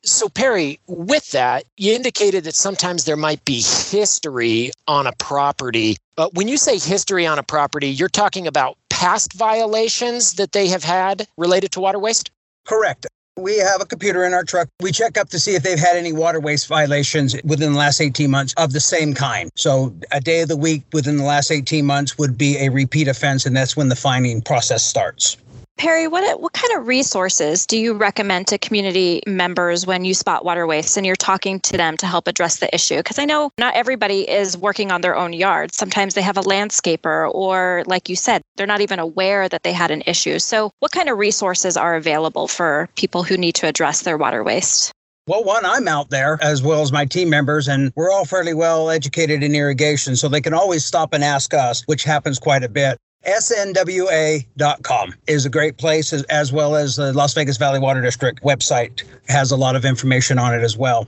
So, 0.04 0.28
Perry, 0.28 0.80
with 0.88 1.32
that, 1.32 1.64
you 1.78 1.94
indicated 1.94 2.44
that 2.44 2.56
sometimes 2.56 3.06
there 3.06 3.18
might 3.18 3.44
be 3.46 3.62
history 3.62 4.72
on 4.88 5.08
a 5.08 5.14
property. 5.20 5.96
But 6.18 6.34
when 6.34 6.50
you 6.50 6.58
say 6.58 6.80
history 6.80 7.26
on 7.26 7.40
a 7.40 7.44
property, 7.44 7.88
you're 7.88 8.10
talking 8.10 8.46
about 8.46 8.78
past 8.90 9.32
violations 9.34 10.34
that 10.34 10.52
they 10.52 10.68
have 10.68 10.84
had 10.84 11.28
related 11.38 11.72
to 11.74 11.80
water 11.80 12.00
waste? 12.00 12.32
Correct. 12.66 13.08
We 13.40 13.58
have 13.58 13.82
a 13.82 13.86
computer 13.86 14.26
in 14.26 14.34
our 14.34 14.44
truck. 14.44 14.68
We 14.82 14.92
check 14.92 15.18
up 15.18 15.30
to 15.30 15.40
see 15.40 15.56
if 15.56 15.64
they've 15.64 15.80
had 15.80 15.96
any 15.96 16.12
water 16.12 16.42
waste 16.42 16.68
violations 16.68 17.36
within 17.46 17.72
the 17.72 17.80
last 17.80 18.02
18 18.02 18.30
months 18.30 18.54
of 18.58 18.74
the 18.74 18.82
same 18.82 19.14
kind. 19.14 19.50
So, 19.56 19.94
a 20.12 20.20
day 20.20 20.42
of 20.42 20.50
the 20.50 20.58
week 20.58 20.84
within 20.92 21.18
the 21.18 21.24
last 21.24 21.50
18 21.50 21.86
months 21.86 22.18
would 22.18 22.38
be 22.38 22.58
a 22.58 22.70
repeat 22.70 23.08
offense, 23.08 23.46
and 23.46 23.56
that's 23.56 23.78
when 23.78 23.88
the 23.88 23.96
fining 23.96 24.42
process 24.42 24.84
starts. 24.84 25.38
Perry, 25.80 26.10
what 26.10 26.42
what 26.42 26.52
kind 26.52 26.78
of 26.78 26.88
resources 26.88 27.66
do 27.66 27.78
you 27.78 27.94
recommend 27.94 28.48
to 28.48 28.58
community 28.58 29.22
members 29.26 29.88
when 29.88 30.04
you 30.04 30.14
spot 30.14 30.44
water 30.44 30.68
waste 30.68 30.98
and 30.98 31.06
you're 31.06 31.16
talking 31.16 31.62
to 31.62 31.78
them 31.78 31.96
to 31.96 32.06
help 32.06 32.28
address 32.28 32.60
the 32.60 32.76
issue? 32.76 32.98
Because 32.98 33.18
I 33.18 33.24
know 33.24 33.50
not 33.58 33.76
everybody 33.76 34.30
is 34.30 34.58
working 34.58 34.92
on 34.92 35.00
their 35.00 35.16
own 35.16 35.32
yard. 35.32 35.74
Sometimes 35.74 36.16
they 36.16 36.22
have 36.22 36.36
a 36.36 36.42
landscaper, 36.42 37.34
or 37.34 37.86
like 37.88 38.10
you 38.10 38.18
said, 38.18 38.42
they're 38.58 38.68
not 38.68 38.82
even 38.82 39.00
aware 39.00 39.48
that 39.48 39.64
they 39.64 39.72
had 39.72 39.90
an 39.90 40.04
issue. 40.06 40.38
So, 40.38 40.70
what 40.80 40.92
kind 40.92 41.08
of 41.08 41.18
resources 41.18 41.78
are 41.78 41.96
available 41.96 42.50
for 42.50 42.90
people 42.98 43.24
who 43.24 43.38
need 43.38 43.56
to 43.56 43.68
address 43.68 44.02
their 44.02 44.18
water 44.18 44.44
waste? 44.44 44.92
Well, 45.28 45.46
one, 45.46 45.64
I'm 45.64 45.88
out 45.88 46.10
there 46.10 46.38
as 46.42 46.62
well 46.62 46.82
as 46.82 46.92
my 46.92 47.06
team 47.06 47.30
members, 47.30 47.70
and 47.70 47.94
we're 47.96 48.12
all 48.12 48.26
fairly 48.26 48.54
well 48.54 48.90
educated 48.90 49.44
in 49.44 49.56
irrigation, 49.56 50.18
so 50.18 50.28
they 50.28 50.42
can 50.42 50.54
always 50.54 50.84
stop 50.84 51.14
and 51.14 51.24
ask 51.24 51.54
us, 51.54 51.84
which 51.86 52.04
happens 52.04 52.38
quite 52.38 52.64
a 52.64 52.70
bit 52.70 52.98
snwa.com 53.26 55.14
is 55.28 55.46
a 55.46 55.50
great 55.50 55.78
place 55.78 56.14
as, 56.14 56.24
as, 56.24 56.52
well 56.52 56.76
as 56.76 56.96
the 56.96 57.14
Las 57.14 57.34
Vegas 57.34 57.58
Valley 57.58 57.80
Water 57.80 58.02
District 58.02 58.42
website 58.44 59.04
has 59.28 59.52
a 59.52 59.58
lot 59.58 59.76
of 59.76 59.86
information 59.86 60.40
on 60.40 60.54
it 60.54 60.64
as 60.64 60.78
well. 60.78 61.04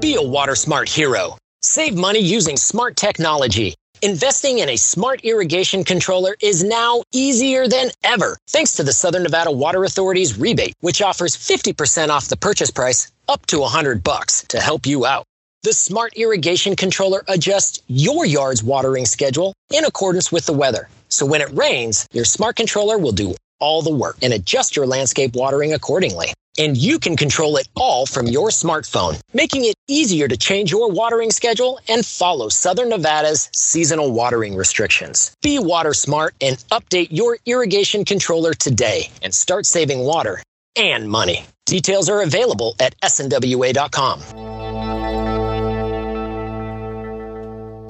Be 0.00 0.14
a 0.14 0.22
water 0.22 0.54
smart 0.54 0.88
hero. 0.88 1.36
Save 1.60 1.96
money 1.96 2.20
using 2.20 2.56
smart 2.56 2.96
technology. 2.96 3.74
Investing 4.00 4.60
in 4.60 4.68
a 4.68 4.76
smart 4.76 5.24
irrigation 5.24 5.82
controller 5.82 6.36
is 6.40 6.62
now 6.62 7.02
easier 7.12 7.66
than 7.66 7.90
ever 8.04 8.38
thanks 8.46 8.74
to 8.74 8.84
the 8.84 8.92
Southern 8.92 9.24
Nevada 9.24 9.50
Water 9.50 9.82
Authority's 9.84 10.38
rebate, 10.38 10.74
which 10.80 11.02
offers 11.02 11.36
50% 11.36 12.08
off 12.08 12.28
the 12.28 12.36
purchase 12.36 12.70
price 12.70 13.10
up 13.28 13.44
to 13.46 13.58
100 13.58 14.04
bucks 14.04 14.44
to 14.48 14.60
help 14.60 14.86
you 14.86 15.04
out. 15.04 15.26
The 15.64 15.72
Smart 15.72 16.14
Irrigation 16.14 16.76
Controller 16.76 17.24
adjusts 17.26 17.82
your 17.88 18.24
yard's 18.24 18.62
watering 18.62 19.04
schedule 19.04 19.54
in 19.74 19.84
accordance 19.84 20.30
with 20.30 20.46
the 20.46 20.52
weather. 20.52 20.88
So 21.08 21.26
when 21.26 21.40
it 21.40 21.52
rains, 21.52 22.06
your 22.12 22.24
smart 22.24 22.54
controller 22.54 22.96
will 22.96 23.10
do 23.10 23.34
all 23.58 23.82
the 23.82 23.92
work 23.92 24.18
and 24.22 24.32
adjust 24.32 24.76
your 24.76 24.86
landscape 24.86 25.34
watering 25.34 25.74
accordingly. 25.74 26.28
And 26.58 26.76
you 26.76 27.00
can 27.00 27.16
control 27.16 27.56
it 27.56 27.66
all 27.74 28.06
from 28.06 28.28
your 28.28 28.50
smartphone, 28.50 29.18
making 29.34 29.64
it 29.64 29.74
easier 29.88 30.28
to 30.28 30.36
change 30.36 30.70
your 30.70 30.92
watering 30.92 31.32
schedule 31.32 31.80
and 31.88 32.06
follow 32.06 32.48
Southern 32.48 32.90
Nevada's 32.90 33.50
seasonal 33.52 34.12
watering 34.12 34.54
restrictions. 34.54 35.34
Be 35.42 35.58
water 35.58 35.92
smart 35.92 36.36
and 36.40 36.56
update 36.70 37.08
your 37.10 37.36
irrigation 37.46 38.04
controller 38.04 38.54
today 38.54 39.10
and 39.22 39.34
start 39.34 39.66
saving 39.66 40.04
water 40.04 40.40
and 40.76 41.10
money. 41.10 41.46
Details 41.66 42.08
are 42.08 42.22
available 42.22 42.76
at 42.78 42.94
snwa.com. 43.00 44.57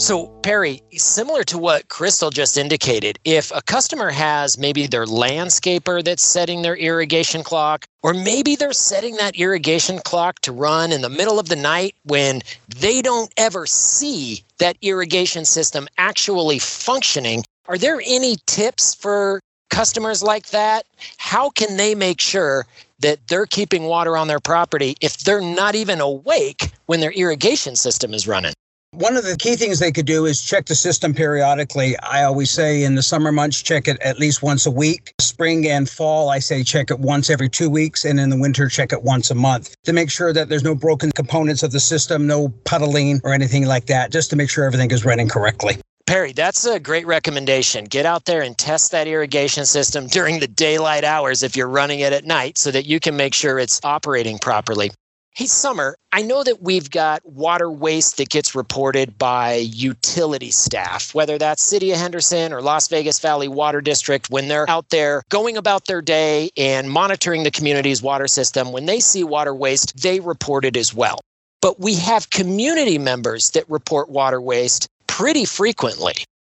So, 0.00 0.28
Perry, 0.44 0.80
similar 0.96 1.42
to 1.44 1.58
what 1.58 1.88
Crystal 1.88 2.30
just 2.30 2.56
indicated, 2.56 3.18
if 3.24 3.50
a 3.50 3.60
customer 3.62 4.10
has 4.10 4.56
maybe 4.56 4.86
their 4.86 5.06
landscaper 5.06 6.04
that's 6.04 6.24
setting 6.24 6.62
their 6.62 6.76
irrigation 6.76 7.42
clock, 7.42 7.84
or 8.04 8.14
maybe 8.14 8.54
they're 8.54 8.72
setting 8.72 9.16
that 9.16 9.34
irrigation 9.34 9.98
clock 9.98 10.38
to 10.42 10.52
run 10.52 10.92
in 10.92 11.02
the 11.02 11.08
middle 11.08 11.40
of 11.40 11.48
the 11.48 11.56
night 11.56 11.96
when 12.04 12.42
they 12.68 13.02
don't 13.02 13.32
ever 13.36 13.66
see 13.66 14.44
that 14.58 14.76
irrigation 14.82 15.44
system 15.44 15.88
actually 15.98 16.60
functioning, 16.60 17.42
are 17.66 17.76
there 17.76 18.00
any 18.06 18.36
tips 18.46 18.94
for 18.94 19.40
customers 19.68 20.22
like 20.22 20.50
that? 20.50 20.86
How 21.16 21.50
can 21.50 21.76
they 21.76 21.96
make 21.96 22.20
sure 22.20 22.66
that 23.00 23.18
they're 23.26 23.46
keeping 23.46 23.82
water 23.82 24.16
on 24.16 24.28
their 24.28 24.40
property 24.40 24.94
if 25.00 25.18
they're 25.18 25.40
not 25.40 25.74
even 25.74 26.00
awake 26.00 26.70
when 26.86 27.00
their 27.00 27.12
irrigation 27.12 27.74
system 27.74 28.14
is 28.14 28.28
running? 28.28 28.54
One 28.98 29.16
of 29.16 29.24
the 29.24 29.36
key 29.36 29.54
things 29.54 29.78
they 29.78 29.92
could 29.92 30.06
do 30.06 30.26
is 30.26 30.42
check 30.42 30.66
the 30.66 30.74
system 30.74 31.14
periodically. 31.14 31.96
I 31.98 32.24
always 32.24 32.50
say 32.50 32.82
in 32.82 32.96
the 32.96 33.02
summer 33.02 33.30
months, 33.30 33.62
check 33.62 33.86
it 33.86 33.96
at 34.00 34.18
least 34.18 34.42
once 34.42 34.66
a 34.66 34.72
week. 34.72 35.14
Spring 35.20 35.68
and 35.68 35.88
fall, 35.88 36.30
I 36.30 36.40
say 36.40 36.64
check 36.64 36.90
it 36.90 36.98
once 36.98 37.30
every 37.30 37.48
two 37.48 37.70
weeks. 37.70 38.04
And 38.04 38.18
in 38.18 38.28
the 38.28 38.36
winter, 38.36 38.68
check 38.68 38.92
it 38.92 39.04
once 39.04 39.30
a 39.30 39.36
month 39.36 39.76
to 39.84 39.92
make 39.92 40.10
sure 40.10 40.32
that 40.32 40.48
there's 40.48 40.64
no 40.64 40.74
broken 40.74 41.12
components 41.12 41.62
of 41.62 41.70
the 41.70 41.78
system, 41.78 42.26
no 42.26 42.48
puddling 42.64 43.20
or 43.22 43.32
anything 43.32 43.66
like 43.66 43.86
that, 43.86 44.10
just 44.10 44.30
to 44.30 44.36
make 44.36 44.50
sure 44.50 44.64
everything 44.64 44.90
is 44.90 45.04
running 45.04 45.28
correctly. 45.28 45.76
Perry, 46.08 46.32
that's 46.32 46.66
a 46.66 46.80
great 46.80 47.06
recommendation. 47.06 47.84
Get 47.84 48.04
out 48.04 48.24
there 48.24 48.42
and 48.42 48.58
test 48.58 48.90
that 48.90 49.06
irrigation 49.06 49.64
system 49.64 50.08
during 50.08 50.40
the 50.40 50.48
daylight 50.48 51.04
hours 51.04 51.44
if 51.44 51.56
you're 51.56 51.68
running 51.68 52.00
it 52.00 52.12
at 52.12 52.24
night 52.24 52.58
so 52.58 52.72
that 52.72 52.86
you 52.86 52.98
can 52.98 53.16
make 53.16 53.32
sure 53.32 53.60
it's 53.60 53.78
operating 53.84 54.40
properly. 54.40 54.90
Hey, 55.38 55.46
Summer, 55.46 55.96
I 56.10 56.22
know 56.22 56.42
that 56.42 56.62
we've 56.62 56.90
got 56.90 57.24
water 57.24 57.70
waste 57.70 58.16
that 58.16 58.28
gets 58.28 58.56
reported 58.56 59.16
by 59.16 59.54
utility 59.54 60.50
staff, 60.50 61.14
whether 61.14 61.38
that's 61.38 61.62
City 61.62 61.92
of 61.92 61.98
Henderson 61.98 62.52
or 62.52 62.60
Las 62.60 62.88
Vegas 62.88 63.20
Valley 63.20 63.46
Water 63.46 63.80
District, 63.80 64.28
when 64.30 64.48
they're 64.48 64.68
out 64.68 64.90
there 64.90 65.22
going 65.28 65.56
about 65.56 65.86
their 65.86 66.02
day 66.02 66.50
and 66.56 66.90
monitoring 66.90 67.44
the 67.44 67.52
community's 67.52 68.02
water 68.02 68.26
system. 68.26 68.72
When 68.72 68.86
they 68.86 68.98
see 68.98 69.22
water 69.22 69.54
waste, 69.54 70.02
they 70.02 70.18
report 70.18 70.64
it 70.64 70.76
as 70.76 70.92
well. 70.92 71.20
But 71.62 71.78
we 71.78 71.94
have 71.94 72.30
community 72.30 72.98
members 72.98 73.50
that 73.50 73.70
report 73.70 74.08
water 74.08 74.40
waste 74.40 74.88
pretty 75.06 75.44
frequently. 75.44 76.14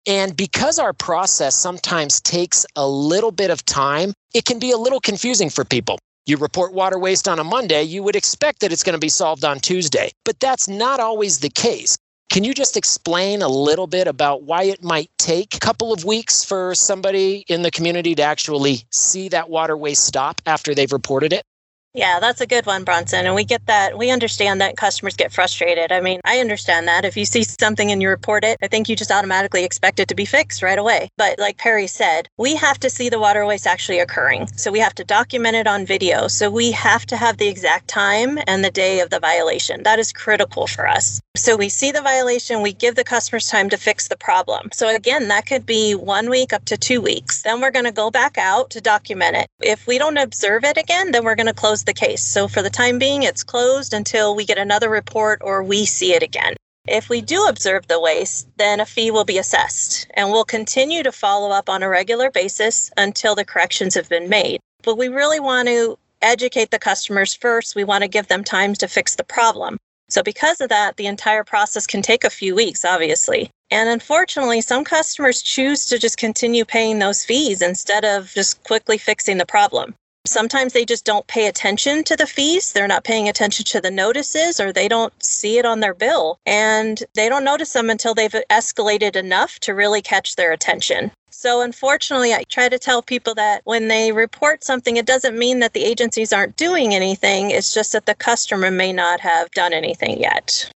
And 0.07 0.35
because 0.35 0.79
our 0.79 0.93
process 0.93 1.53
sometimes 1.53 2.19
takes 2.19 2.65
a 2.75 2.87
little 2.87 3.29
bit 3.29 3.51
of 3.51 3.63
time, 3.63 4.13
it 4.33 4.45
can 4.45 4.57
be 4.57 4.71
a 4.71 4.77
little 4.77 4.99
confusing 4.99 5.51
for 5.51 5.63
people. 5.63 5.99
You 6.27 6.37
report 6.37 6.73
water 6.73 6.99
waste 6.99 7.27
on 7.27 7.39
a 7.39 7.43
Monday, 7.43 7.81
you 7.81 8.03
would 8.03 8.15
expect 8.15 8.59
that 8.59 8.71
it's 8.71 8.83
going 8.83 8.93
to 8.93 8.99
be 8.99 9.09
solved 9.09 9.43
on 9.43 9.59
Tuesday. 9.59 10.11
But 10.23 10.39
that's 10.39 10.67
not 10.67 10.99
always 10.99 11.39
the 11.39 11.49
case. 11.49 11.97
Can 12.31 12.43
you 12.43 12.53
just 12.53 12.77
explain 12.77 13.41
a 13.41 13.47
little 13.47 13.87
bit 13.87 14.07
about 14.07 14.43
why 14.43 14.63
it 14.63 14.83
might 14.83 15.09
take 15.17 15.55
a 15.55 15.59
couple 15.59 15.91
of 15.91 16.05
weeks 16.05 16.43
for 16.43 16.75
somebody 16.75 17.43
in 17.47 17.63
the 17.63 17.71
community 17.71 18.15
to 18.15 18.21
actually 18.21 18.83
see 18.91 19.29
that 19.29 19.49
water 19.49 19.75
waste 19.75 20.05
stop 20.05 20.41
after 20.45 20.75
they've 20.75 20.93
reported 20.93 21.33
it? 21.33 21.43
Yeah, 21.93 22.21
that's 22.21 22.39
a 22.39 22.47
good 22.47 22.65
one, 22.65 22.85
Bronson. 22.85 23.25
And 23.25 23.35
we 23.35 23.43
get 23.43 23.65
that. 23.65 23.97
We 23.97 24.11
understand 24.11 24.61
that 24.61 24.77
customers 24.77 25.17
get 25.17 25.33
frustrated. 25.33 25.91
I 25.91 25.99
mean, 25.99 26.21
I 26.23 26.39
understand 26.39 26.87
that. 26.87 27.03
If 27.03 27.17
you 27.17 27.25
see 27.25 27.43
something 27.43 27.91
and 27.91 28.01
you 28.01 28.07
report 28.07 28.45
it, 28.45 28.57
I 28.61 28.67
think 28.67 28.87
you 28.87 28.95
just 28.95 29.11
automatically 29.11 29.65
expect 29.65 29.99
it 29.99 30.07
to 30.07 30.15
be 30.15 30.23
fixed 30.23 30.63
right 30.63 30.79
away. 30.79 31.09
But 31.17 31.37
like 31.37 31.57
Perry 31.57 31.87
said, 31.87 32.29
we 32.37 32.55
have 32.55 32.79
to 32.79 32.89
see 32.89 33.09
the 33.09 33.19
water 33.19 33.45
waste 33.45 33.67
actually 33.67 33.99
occurring. 33.99 34.47
So 34.55 34.71
we 34.71 34.79
have 34.79 34.95
to 34.95 35.03
document 35.03 35.57
it 35.57 35.67
on 35.67 35.85
video. 35.85 36.29
So 36.29 36.49
we 36.49 36.71
have 36.71 37.05
to 37.07 37.17
have 37.17 37.37
the 37.37 37.49
exact 37.49 37.89
time 37.89 38.39
and 38.47 38.63
the 38.63 38.71
day 38.71 39.01
of 39.01 39.09
the 39.09 39.19
violation. 39.19 39.83
That 39.83 39.99
is 39.99 40.13
critical 40.13 40.67
for 40.67 40.87
us. 40.87 41.19
So 41.35 41.57
we 41.57 41.67
see 41.67 41.91
the 41.91 42.01
violation, 42.01 42.61
we 42.61 42.73
give 42.73 42.95
the 42.95 43.03
customers 43.03 43.49
time 43.49 43.69
to 43.69 43.77
fix 43.77 44.07
the 44.07 44.17
problem. 44.17 44.69
So 44.71 44.93
again, 44.93 45.27
that 45.27 45.45
could 45.45 45.65
be 45.65 45.93
one 45.95 46.29
week 46.29 46.53
up 46.53 46.65
to 46.65 46.77
two 46.77 47.01
weeks. 47.01 47.41
Then 47.41 47.59
we're 47.59 47.71
going 47.71 47.85
to 47.85 47.91
go 47.91 48.11
back 48.11 48.37
out 48.37 48.69
to 48.71 48.81
document 48.81 49.35
it. 49.35 49.47
If 49.61 49.87
we 49.87 49.97
don't 49.97 50.17
observe 50.17 50.63
it 50.63 50.77
again, 50.77 51.11
then 51.11 51.23
we're 51.23 51.35
going 51.35 51.47
to 51.47 51.53
close 51.53 51.80
the 51.83 51.93
case. 51.93 52.23
So 52.23 52.47
for 52.47 52.61
the 52.61 52.69
time 52.69 52.99
being, 52.99 53.23
it's 53.23 53.43
closed 53.43 53.93
until 53.93 54.35
we 54.35 54.45
get 54.45 54.57
another 54.57 54.89
report 54.89 55.41
or 55.43 55.63
we 55.63 55.85
see 55.85 56.13
it 56.13 56.23
again. 56.23 56.55
If 56.87 57.09
we 57.09 57.21
do 57.21 57.45
observe 57.47 57.87
the 57.87 57.99
waste, 57.99 58.47
then 58.57 58.79
a 58.79 58.85
fee 58.85 59.11
will 59.11 59.23
be 59.23 59.37
assessed 59.37 60.07
and 60.15 60.31
we'll 60.31 60.45
continue 60.45 61.03
to 61.03 61.11
follow 61.11 61.51
up 61.51 61.69
on 61.69 61.83
a 61.83 61.89
regular 61.89 62.31
basis 62.31 62.89
until 62.97 63.35
the 63.35 63.45
corrections 63.45 63.93
have 63.95 64.09
been 64.09 64.29
made. 64.29 64.59
But 64.83 64.97
we 64.97 65.07
really 65.07 65.39
want 65.39 65.67
to 65.67 65.97
educate 66.21 66.71
the 66.71 66.79
customers 66.79 67.33
first. 67.33 67.75
We 67.75 67.83
want 67.83 68.03
to 68.03 68.07
give 68.07 68.27
them 68.27 68.43
time 68.43 68.73
to 68.75 68.87
fix 68.87 69.15
the 69.15 69.23
problem. 69.23 69.77
So, 70.09 70.23
because 70.23 70.59
of 70.59 70.69
that, 70.69 70.97
the 70.97 71.05
entire 71.05 71.43
process 71.43 71.87
can 71.87 72.01
take 72.01 72.23
a 72.23 72.29
few 72.29 72.53
weeks, 72.53 72.83
obviously. 72.83 73.49
And 73.69 73.87
unfortunately, 73.87 74.59
some 74.59 74.83
customers 74.83 75.41
choose 75.41 75.85
to 75.85 75.97
just 75.97 76.17
continue 76.17 76.65
paying 76.65 76.99
those 76.99 77.23
fees 77.23 77.61
instead 77.61 78.03
of 78.03 78.29
just 78.33 78.61
quickly 78.65 78.97
fixing 78.97 79.37
the 79.37 79.45
problem. 79.45 79.95
Sometimes 80.25 80.73
they 80.73 80.85
just 80.85 81.03
don't 81.03 81.25
pay 81.25 81.47
attention 81.47 82.03
to 82.03 82.15
the 82.15 82.27
fees. 82.27 82.71
They're 82.71 82.87
not 82.87 83.03
paying 83.03 83.27
attention 83.27 83.65
to 83.65 83.81
the 83.81 83.89
notices 83.89 84.59
or 84.59 84.71
they 84.71 84.87
don't 84.87 85.11
see 85.23 85.57
it 85.57 85.65
on 85.65 85.79
their 85.79 85.95
bill. 85.95 86.39
And 86.45 87.03
they 87.15 87.27
don't 87.27 87.43
notice 87.43 87.73
them 87.73 87.89
until 87.89 88.13
they've 88.13 88.31
escalated 88.49 89.15
enough 89.15 89.59
to 89.61 89.73
really 89.73 90.01
catch 90.01 90.35
their 90.35 90.51
attention. 90.51 91.11
So, 91.31 91.61
unfortunately, 91.61 92.33
I 92.33 92.43
try 92.43 92.69
to 92.69 92.77
tell 92.77 93.01
people 93.01 93.33
that 93.35 93.61
when 93.63 93.87
they 93.87 94.11
report 94.11 94.63
something, 94.63 94.97
it 94.97 95.07
doesn't 95.07 95.39
mean 95.39 95.59
that 95.59 95.73
the 95.73 95.83
agencies 95.83 96.31
aren't 96.31 96.55
doing 96.55 96.93
anything. 96.93 97.49
It's 97.49 97.73
just 97.73 97.93
that 97.93 98.05
the 98.05 98.13
customer 98.13 98.69
may 98.69 98.93
not 98.93 99.21
have 99.21 99.49
done 99.51 99.73
anything 99.73 100.21
yet. 100.21 100.69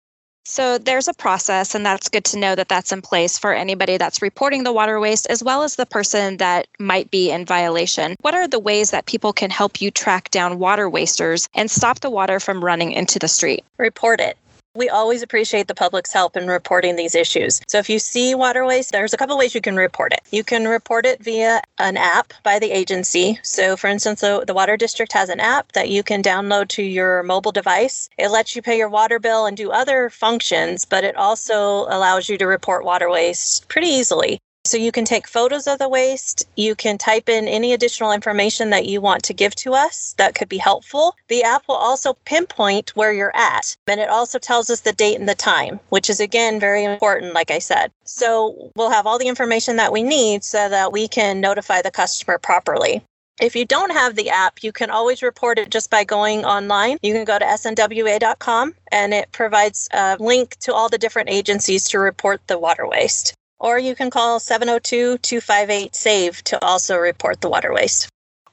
So 0.47 0.77
there's 0.77 1.07
a 1.07 1.13
process, 1.13 1.73
and 1.73 1.83
that's 1.83 2.07
good 2.07 2.23
to 2.25 2.37
know 2.37 2.53
that 2.53 2.69
that's 2.69 2.91
in 2.91 3.01
place 3.01 3.35
for 3.35 3.51
anybody 3.51 3.97
that's 3.97 4.21
reporting 4.21 4.63
the 4.63 4.71
water 4.71 4.99
waste, 4.99 5.25
as 5.27 5.43
well 5.43 5.63
as 5.63 5.75
the 5.75 5.87
person 5.87 6.37
that 6.37 6.67
might 6.77 7.09
be 7.09 7.31
in 7.31 7.45
violation. 7.45 8.15
What 8.21 8.35
are 8.35 8.47
the 8.47 8.59
ways 8.59 8.91
that 8.91 9.07
people 9.07 9.33
can 9.33 9.49
help 9.49 9.81
you 9.81 9.89
track 9.89 10.29
down 10.29 10.59
water 10.59 10.87
wasters 10.87 11.49
and 11.55 11.69
stop 11.69 12.01
the 12.01 12.11
water 12.11 12.39
from 12.39 12.63
running 12.63 12.91
into 12.91 13.17
the 13.17 13.27
street? 13.27 13.65
Report 13.79 14.19
it. 14.19 14.37
We 14.75 14.89
always 14.89 15.23
appreciate 15.23 15.67
the 15.67 15.73
public's 15.73 16.11
help 16.11 16.35
in 16.35 16.47
reporting 16.47 16.97
these 16.97 17.15
issues. 17.15 17.61
So 17.67 17.77
if 17.77 17.89
you 17.89 17.97
see 17.97 18.35
water 18.35 18.65
waste, 18.65 18.91
there's 18.91 19.13
a 19.13 19.17
couple 19.17 19.37
ways 19.37 19.55
you 19.55 19.61
can 19.61 19.77
report 19.77 20.11
it. 20.11 20.19
You 20.31 20.43
can 20.43 20.67
report 20.67 21.05
it 21.05 21.23
via 21.23 21.61
an 21.79 21.95
app 21.95 22.33
by 22.43 22.59
the 22.59 22.71
agency. 22.71 23.39
So 23.41 23.77
for 23.77 23.87
instance, 23.87 24.19
the, 24.19 24.43
the 24.45 24.53
water 24.53 24.75
district 24.75 25.13
has 25.13 25.29
an 25.29 25.39
app 25.39 25.71
that 25.71 25.89
you 25.89 26.03
can 26.03 26.21
download 26.21 26.67
to 26.69 26.83
your 26.83 27.23
mobile 27.23 27.53
device. 27.53 28.09
It 28.17 28.29
lets 28.29 28.55
you 28.55 28.61
pay 28.61 28.77
your 28.77 28.89
water 28.89 29.17
bill 29.17 29.45
and 29.45 29.55
do 29.55 29.71
other 29.71 30.09
functions, 30.09 30.83
but 30.83 31.05
it 31.05 31.15
also 31.15 31.85
allows 31.87 32.27
you 32.27 32.37
to 32.37 32.45
report 32.45 32.83
water 32.83 33.09
waste 33.09 33.69
pretty 33.69 33.87
easily. 33.87 34.41
So 34.65 34.77
you 34.77 34.91
can 34.91 35.05
take 35.05 35.27
photos 35.27 35.67
of 35.67 35.77
the 35.77 35.87
waste. 35.87 36.47
You 36.55 36.73
can 36.73 36.97
type 36.97 37.29
in 37.29 37.47
any 37.47 37.71
additional 37.71 38.11
information 38.11 38.71
that 38.71 38.87
you 38.87 38.99
want 38.99 39.21
to 39.25 39.33
give 39.33 39.53
to 39.57 39.75
us 39.75 40.15
that 40.17 40.33
could 40.33 40.49
be 40.49 40.57
helpful. 40.57 41.15
The 41.27 41.43
app 41.43 41.67
will 41.67 41.75
also 41.75 42.17
pinpoint 42.25 42.89
where 42.95 43.13
you're 43.13 43.35
at. 43.35 43.77
And 43.85 44.01
it 44.01 44.09
also 44.09 44.39
tells 44.39 44.71
us 44.71 44.81
the 44.81 44.91
date 44.91 45.19
and 45.19 45.29
the 45.29 45.35
time, 45.35 45.79
which 45.89 46.09
is 46.09 46.19
again 46.19 46.59
very 46.59 46.83
important, 46.83 47.35
like 47.35 47.51
I 47.51 47.59
said. 47.59 47.91
So 48.05 48.71
we'll 48.75 48.89
have 48.89 49.05
all 49.05 49.19
the 49.19 49.27
information 49.27 49.75
that 49.75 49.91
we 49.91 50.01
need 50.01 50.43
so 50.43 50.67
that 50.67 50.91
we 50.91 51.07
can 51.07 51.39
notify 51.39 51.83
the 51.83 51.91
customer 51.91 52.39
properly. 52.39 53.03
If 53.39 53.55
you 53.55 53.65
don't 53.65 53.91
have 53.91 54.15
the 54.15 54.31
app, 54.31 54.63
you 54.63 54.71
can 54.71 54.89
always 54.89 55.21
report 55.21 55.59
it 55.59 55.69
just 55.69 55.91
by 55.91 56.05
going 56.05 56.43
online. 56.43 56.97
You 57.03 57.13
can 57.13 57.25
go 57.25 57.37
to 57.37 57.45
snwa.com 57.45 58.73
and 58.91 59.13
it 59.13 59.31
provides 59.31 59.87
a 59.91 60.17
link 60.19 60.55
to 60.61 60.73
all 60.73 60.89
the 60.89 60.97
different 60.97 61.29
agencies 61.29 61.87
to 61.89 61.99
report 61.99 62.41
the 62.47 62.57
water 62.57 62.87
waste 62.87 63.35
or 63.59 63.79
you 63.79 63.95
can 63.95 64.09
call 64.09 64.39
702 64.39 65.17
258 65.19 65.95
SAVE 65.95 66.43
to 66.45 66.63
also 66.63 66.97
report 66.97 67.41
the 67.41 67.49
water 67.49 67.73
waste. 67.73 68.09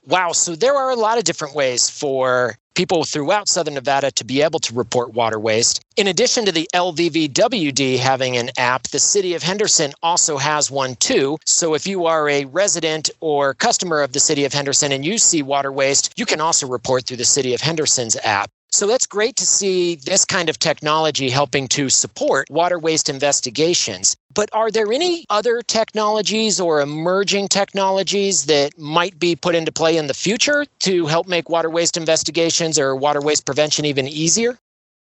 Wow. 0.06 0.32
So 0.32 0.56
there 0.56 0.74
are 0.74 0.90
a 0.90 0.96
lot 0.96 1.18
of 1.18 1.24
different 1.24 1.54
ways 1.54 1.88
for 1.88 2.56
people 2.74 3.04
throughout 3.04 3.48
Southern 3.48 3.74
Nevada 3.74 4.10
to 4.12 4.24
be 4.24 4.42
able 4.42 4.58
to 4.60 4.74
report 4.74 5.12
water 5.12 5.38
waste. 5.38 5.80
In 5.96 6.06
addition 6.06 6.44
to 6.46 6.52
the 6.52 6.68
LVVWD 6.74 7.98
having 7.98 8.36
an 8.36 8.50
app, 8.56 8.84
the 8.88 8.98
city 8.98 9.34
of 9.34 9.42
Henderson 9.42 9.92
also 10.02 10.38
has 10.38 10.70
one 10.70 10.96
too. 10.96 11.38
So 11.44 11.74
if 11.74 11.86
you 11.86 12.06
are 12.06 12.28
a 12.28 12.46
resident 12.46 13.10
or 13.20 13.54
customer 13.54 14.00
of 14.00 14.12
the 14.12 14.20
city 14.20 14.44
of 14.44 14.52
Henderson 14.52 14.92
and 14.92 15.04
you 15.04 15.18
see 15.18 15.42
water 15.42 15.70
waste, 15.70 16.14
you 16.16 16.26
can 16.26 16.40
also 16.40 16.66
report 16.66 17.06
through 17.06 17.18
the 17.18 17.24
city 17.24 17.54
of 17.54 17.60
Henderson's 17.60 18.16
app. 18.24 18.50
So 18.72 18.86
that's 18.86 19.04
great 19.04 19.36
to 19.36 19.44
see 19.44 19.96
this 19.96 20.24
kind 20.24 20.48
of 20.48 20.58
technology 20.58 21.28
helping 21.28 21.68
to 21.68 21.90
support 21.90 22.48
water 22.48 22.78
waste 22.78 23.10
investigations. 23.10 24.16
But 24.32 24.48
are 24.54 24.70
there 24.70 24.90
any 24.90 25.26
other 25.28 25.60
technologies 25.60 26.58
or 26.58 26.80
emerging 26.80 27.48
technologies 27.48 28.46
that 28.46 28.78
might 28.78 29.18
be 29.18 29.36
put 29.36 29.54
into 29.54 29.72
play 29.72 29.98
in 29.98 30.06
the 30.06 30.14
future 30.14 30.64
to 30.80 31.06
help 31.06 31.28
make 31.28 31.50
water 31.50 31.68
waste 31.68 31.98
investigations 31.98 32.78
or 32.78 32.96
water 32.96 33.20
waste 33.20 33.44
prevention 33.44 33.84
even 33.84 34.08
easier? 34.08 34.58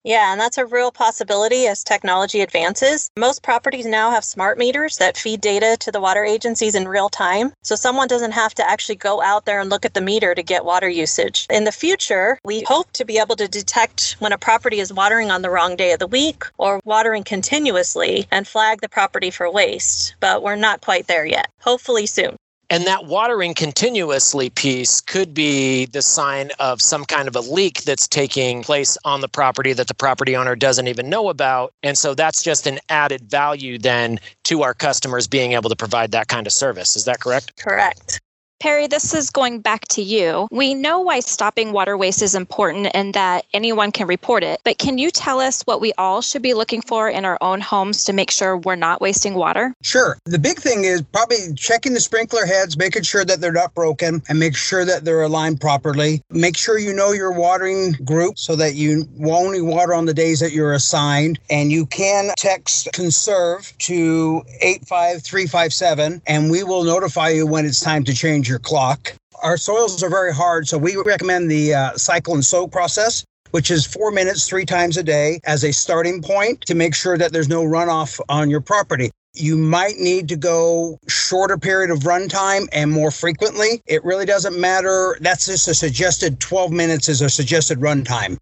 Yeah, 0.05 0.31
and 0.31 0.39
that's 0.39 0.59
a 0.59 0.67
real 0.67 0.91
possibility 0.91 1.65
as 1.65 1.83
technology 1.83 2.41
advances. 2.41 3.09
Most 3.17 3.41
properties 3.41 3.87
now 3.87 4.11
have 4.11 4.23
smart 4.23 4.59
meters 4.59 4.97
that 4.99 5.17
feed 5.17 5.41
data 5.41 5.77
to 5.79 5.91
the 5.91 5.99
water 5.99 6.23
agencies 6.23 6.75
in 6.75 6.87
real 6.87 7.09
time. 7.09 7.53
So 7.63 7.75
someone 7.75 8.07
doesn't 8.07 8.33
have 8.33 8.53
to 8.55 8.69
actually 8.69 8.97
go 8.97 9.19
out 9.23 9.45
there 9.45 9.59
and 9.59 9.67
look 9.67 9.83
at 9.83 9.95
the 9.95 10.01
meter 10.01 10.35
to 10.35 10.43
get 10.43 10.63
water 10.63 10.87
usage. 10.87 11.47
In 11.49 11.63
the 11.63 11.71
future, 11.71 12.37
we 12.45 12.61
hope 12.67 12.91
to 12.93 13.03
be 13.03 13.17
able 13.17 13.35
to 13.37 13.47
detect 13.47 14.15
when 14.19 14.31
a 14.31 14.37
property 14.37 14.79
is 14.79 14.93
watering 14.93 15.31
on 15.31 15.41
the 15.41 15.49
wrong 15.49 15.75
day 15.75 15.91
of 15.91 15.99
the 15.99 16.05
week 16.05 16.43
or 16.59 16.79
watering 16.85 17.23
continuously 17.23 18.27
and 18.29 18.47
flag 18.47 18.81
the 18.81 18.89
property 18.89 19.31
for 19.31 19.51
waste. 19.51 20.15
But 20.19 20.43
we're 20.43 20.55
not 20.55 20.81
quite 20.81 21.07
there 21.07 21.25
yet. 21.25 21.49
Hopefully 21.61 22.05
soon. 22.05 22.35
And 22.69 22.85
that 22.85 23.05
watering 23.05 23.53
continuously 23.53 24.49
piece 24.49 24.99
could 25.01 25.33
be 25.33 25.85
the 25.85 26.01
sign 26.01 26.49
of 26.59 26.81
some 26.81 27.05
kind 27.05 27.27
of 27.27 27.35
a 27.35 27.41
leak 27.41 27.83
that's 27.83 28.07
taking 28.07 28.63
place 28.63 28.97
on 29.05 29.21
the 29.21 29.27
property 29.27 29.73
that 29.73 29.87
the 29.87 29.93
property 29.93 30.35
owner 30.35 30.55
doesn't 30.55 30.87
even 30.87 31.09
know 31.09 31.29
about. 31.29 31.73
And 31.83 31.97
so 31.97 32.15
that's 32.15 32.41
just 32.41 32.65
an 32.65 32.79
added 32.89 33.29
value 33.29 33.77
then 33.77 34.19
to 34.45 34.63
our 34.63 34.73
customers 34.73 35.27
being 35.27 35.53
able 35.53 35.69
to 35.69 35.75
provide 35.75 36.11
that 36.11 36.27
kind 36.27 36.47
of 36.47 36.53
service. 36.53 36.95
Is 36.95 37.05
that 37.05 37.19
correct? 37.19 37.55
Correct. 37.57 38.19
Perry, 38.61 38.87
this 38.87 39.13
is 39.13 39.29
going 39.29 39.59
back 39.59 39.85
to 39.89 40.01
you. 40.01 40.47
We 40.49 40.73
know 40.73 41.01
why 41.01 41.19
stopping 41.19 41.73
water 41.73 41.97
waste 41.97 42.21
is 42.21 42.35
important 42.35 42.87
and 42.93 43.13
that 43.13 43.45
anyone 43.53 43.91
can 43.91 44.07
report 44.07 44.43
it, 44.43 44.61
but 44.63 44.77
can 44.77 44.97
you 44.97 45.11
tell 45.11 45.41
us 45.41 45.61
what 45.63 45.81
we 45.81 45.91
all 45.97 46.21
should 46.21 46.41
be 46.41 46.53
looking 46.53 46.81
for 46.81 47.09
in 47.09 47.25
our 47.25 47.37
own 47.41 47.59
homes 47.59 48.05
to 48.05 48.13
make 48.13 48.31
sure 48.31 48.57
we're 48.57 48.75
not 48.75 49.01
wasting 49.01 49.33
water? 49.33 49.73
Sure. 49.83 50.17
The 50.25 50.39
big 50.39 50.59
thing 50.59 50.85
is 50.85 51.01
probably 51.01 51.53
checking 51.55 51.93
the 51.93 51.99
sprinkler 51.99 52.45
heads, 52.45 52.77
making 52.77 53.03
sure 53.03 53.25
that 53.25 53.41
they're 53.41 53.51
not 53.51 53.73
broken, 53.75 54.23
and 54.29 54.39
make 54.39 54.55
sure 54.55 54.85
that 54.85 55.03
they're 55.03 55.21
aligned 55.21 55.59
properly. 55.59 56.23
Make 56.29 56.57
sure 56.57 56.79
you 56.79 56.93
know 56.93 57.11
your 57.11 57.33
watering 57.33 57.91
group 58.05 58.39
so 58.39 58.55
that 58.55 58.75
you 58.75 59.07
only 59.25 59.61
water 59.61 59.93
on 59.93 60.05
the 60.05 60.13
days 60.13 60.39
that 60.39 60.53
you're 60.53 60.73
assigned. 60.73 61.39
And 61.49 61.71
you 61.71 61.85
can 61.85 62.31
text 62.37 62.87
conserve 62.93 63.73
to 63.79 64.43
85357, 64.61 66.21
and 66.25 66.49
we 66.49 66.63
will 66.63 66.83
notify 66.83 67.29
you 67.29 67.45
when 67.45 67.65
it's 67.65 67.81
time 67.81 68.05
to 68.05 68.13
change 68.13 68.44
change 68.45 68.49
your 68.49 68.59
clock. 68.59 69.13
Our 69.43 69.57
soils 69.57 70.03
are 70.03 70.09
very 70.09 70.33
hard, 70.33 70.67
so 70.67 70.77
we 70.77 70.95
recommend 70.97 71.49
the 71.49 71.73
uh, 71.73 71.97
cycle 71.97 72.33
and 72.33 72.45
soak 72.45 72.71
process 72.71 73.25
which 73.51 73.71
is 73.71 73.85
four 73.85 74.11
minutes 74.11 74.49
three 74.49 74.65
times 74.65 74.97
a 74.97 75.03
day 75.03 75.39
as 75.45 75.63
a 75.63 75.71
starting 75.71 76.21
point 76.21 76.59
to 76.65 76.75
make 76.75 76.93
sure 76.93 77.17
that 77.17 77.31
there's 77.31 77.47
no 77.47 77.63
runoff 77.63 78.19
on 78.27 78.49
your 78.49 78.59
property. 78.59 79.09
You 79.33 79.55
might 79.55 79.97
need 79.97 80.27
to 80.27 80.35
go 80.35 80.99
shorter 81.07 81.57
period 81.57 81.89
of 81.89 81.99
runtime 81.99 82.67
and 82.73 82.91
more 82.91 83.11
frequently. 83.11 83.81
It 83.85 84.03
really 84.03 84.25
doesn't 84.25 84.59
matter. 84.59 85.17
That's 85.21 85.45
just 85.45 85.69
a 85.69 85.73
suggested 85.73 86.41
12 86.41 86.71
minutes 86.73 87.07
is 87.07 87.21
a 87.21 87.29
suggested 87.29 87.79
runtime. 87.79 88.35